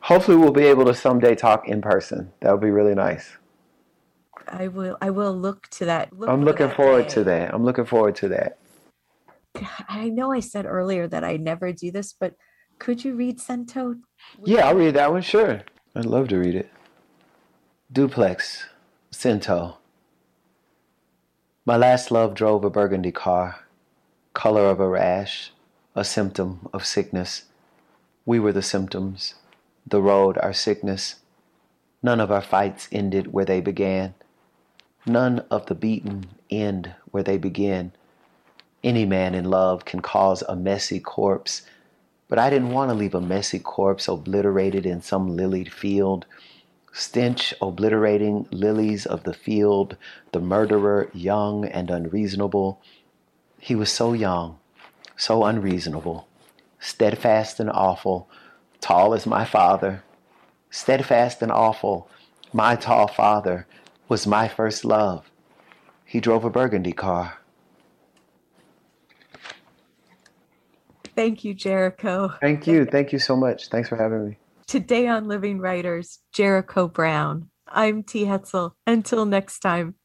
[0.02, 2.32] Hopefully, we'll be able to someday talk in person.
[2.42, 3.37] That would be really nice.
[4.52, 4.98] I will.
[5.02, 6.14] I will look to that.
[6.14, 7.14] Look I'm looking forward day.
[7.16, 7.54] to that.
[7.54, 8.58] I'm looking forward to that.
[9.90, 12.36] I know I said earlier that I never do this, but
[12.80, 13.96] could you read Cento?
[14.44, 15.22] Yeah, I'll read that one.
[15.22, 15.62] Sure,
[15.96, 16.70] I'd love to read it.
[17.92, 18.66] Duplex,
[19.12, 19.78] Cento.
[21.66, 23.62] My last love drove a burgundy car,
[24.34, 25.52] color of a rash,
[25.96, 27.46] a symptom of sickness.
[28.26, 29.36] We were the symptoms,
[29.86, 31.16] the road our sickness.
[32.04, 34.14] None of our fights ended where they began.
[35.08, 37.94] None of the beaten end where they begin.
[38.84, 41.62] Any man in love can cause a messy corpse,
[42.28, 46.26] but I didn't want to leave a messy corpse obliterated in some lilied field.
[46.92, 49.96] Stench obliterating lilies of the field,
[50.34, 52.82] the murderer young and unreasonable.
[53.62, 54.60] He was so young,
[55.16, 56.28] so unreasonable,
[56.80, 58.30] steadfast and awful,
[58.82, 60.04] tall as my father.
[60.70, 62.10] Steadfast and awful,
[62.52, 63.68] my tall father
[64.08, 65.30] was my first love.
[66.06, 67.38] He drove a burgundy car.
[71.16, 72.32] Thank you, Jericho.
[72.40, 72.86] Thank you.
[72.86, 73.70] Thank you so much.
[73.70, 74.38] Thanks for having me.
[74.68, 77.50] Today on Living Writers, Jericho Brown.
[77.68, 78.26] I'm T.
[78.26, 78.72] Hetzel.
[78.86, 79.96] Until next time.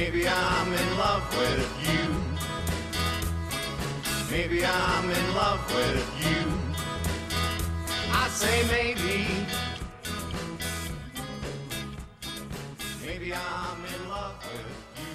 [0.00, 2.04] Maybe I'm in love with you.
[4.30, 6.52] Maybe I'm in love with you.
[8.12, 9.26] I say maybe.
[13.04, 15.14] Maybe I'm in love with you.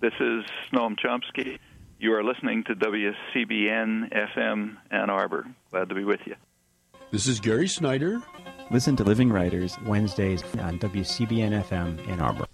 [0.00, 1.58] This is Noam Chomsky.
[1.98, 5.48] You are listening to WCBN FM Ann Arbor.
[5.72, 6.36] Glad to be with you.
[7.12, 8.22] This is Gary Snyder.
[8.70, 12.46] Listen to Living Writers Wednesdays on WCBN FM Ann Arbor.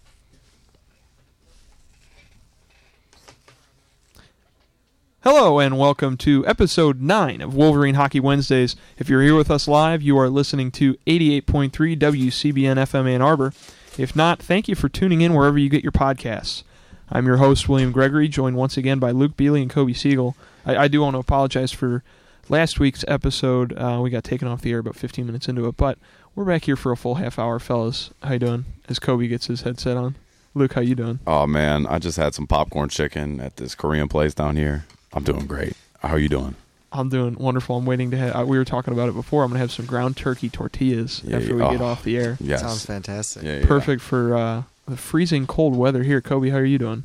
[5.23, 8.75] Hello and welcome to episode 9 of Wolverine Hockey Wednesdays.
[8.99, 13.53] If you're here with us live, you are listening to 88.3 WCBN FM Ann Arbor.
[13.97, 16.65] If not, thank you for tuning in wherever you get your podcasts.
[17.13, 20.35] I'm your host, William Gregory, joined once again by Luke Beely and Kobe Siegel.
[20.67, 22.03] I, I do want to apologize for
[22.49, 23.73] last week's episode.
[23.77, 25.99] Uh, we got taken off the air about 15 minutes into it, but
[26.35, 28.11] we're back here for a full half hour, fellas.
[28.23, 28.65] How you doing?
[28.89, 30.17] As Kobe gets his headset on.
[30.55, 31.21] Luke, how you doing?
[31.27, 34.87] Oh man, I just had some popcorn chicken at this Korean place down here.
[35.13, 35.75] I'm doing great.
[36.01, 36.55] How are you doing?
[36.91, 37.77] I'm doing wonderful.
[37.77, 38.35] I'm waiting to have.
[38.35, 39.45] Uh, we were talking about it before.
[39.45, 41.73] I'm gonna have some ground turkey tortillas Yeah, after we yeah.
[41.73, 42.39] get Oh, off the air.
[42.41, 42.61] Yes.
[42.63, 43.43] Sounds fantastic.
[43.43, 43.67] Yeah, yeah.
[43.67, 46.21] Perfect for uh, the freezing cold weather here.
[46.23, 47.05] Kobe, how are you doing?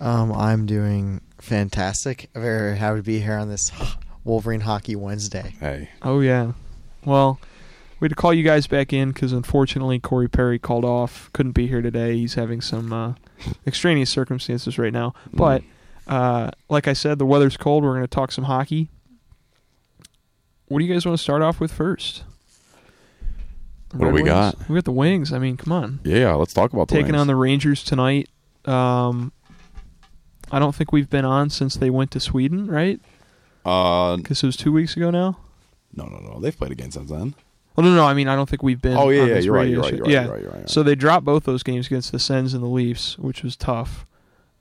[0.00, 2.28] Um, I'm doing fantastic.
[2.34, 3.70] Very happy to be here on this
[4.26, 5.54] Wolverine Hockey Wednesday.
[5.60, 6.52] Hey, Oh yeah.
[7.04, 7.38] Well,
[8.00, 11.30] we had to call you guys back in because unfortunately Corey Perry called off.
[11.32, 12.16] Couldn't be here today.
[12.16, 13.14] He's having some uh,
[13.66, 15.14] extraneous circumstances right now.
[15.32, 15.62] But
[16.08, 17.84] uh, like I said, the weather's cold.
[17.84, 18.88] We're going to talk some hockey.
[20.68, 22.24] What do you guys want to start off with first?
[23.90, 24.28] The What do Red we Wings?
[24.34, 24.68] got?
[24.68, 25.32] We got the Wings.
[25.32, 26.00] I mean, come on.
[26.04, 27.20] yeah, let's talk about the Taking Wings.
[27.20, 28.28] on the Rangers tonight.
[28.64, 29.32] Um,
[30.50, 33.00] I don't think we've been on since they went to Sweden, right?
[33.66, 35.38] Uh, Because it was two weeks ago now.
[35.94, 36.40] no, no, no.
[36.40, 37.34] They've played again since then.
[37.74, 38.04] Well, no, no.
[38.06, 38.96] I mean, I don't think we've been.
[38.96, 39.96] Oh, yeah, on yeah, this you're right, radio you're right, show.
[39.96, 40.22] you're right, yeah.
[40.24, 42.62] you're right, you're right, you're So they dropped both those games against the Sens and
[42.62, 44.06] the Leafs, which was tough.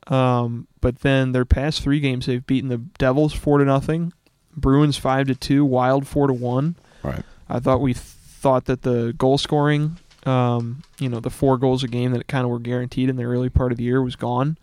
[0.08, 4.12] Um, but then their past three games, they've beaten the Devils four to nothing,
[4.56, 6.76] Bruins five to two, Wild four to one.
[7.03, 7.24] Right.
[7.49, 11.88] I thought we thought that the goal scoring, um, you know, the four goals a
[11.88, 14.58] game that kind of were guaranteed in the early part of the year was gone,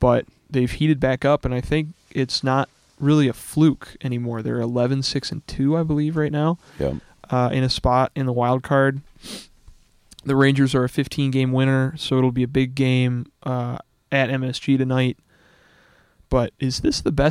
[0.00, 2.68] but they've heated back up, and I think it's not
[3.00, 4.42] really a fluke anymore.
[4.42, 6.94] They're 11 6 and 2, I believe, right now Yep.
[7.30, 9.00] uh, in a spot in the wild card.
[10.24, 13.78] The Rangers are a 15 game winner, so it'll be a big game uh,
[14.10, 15.18] at MSG tonight.
[16.30, 17.22] But is this the best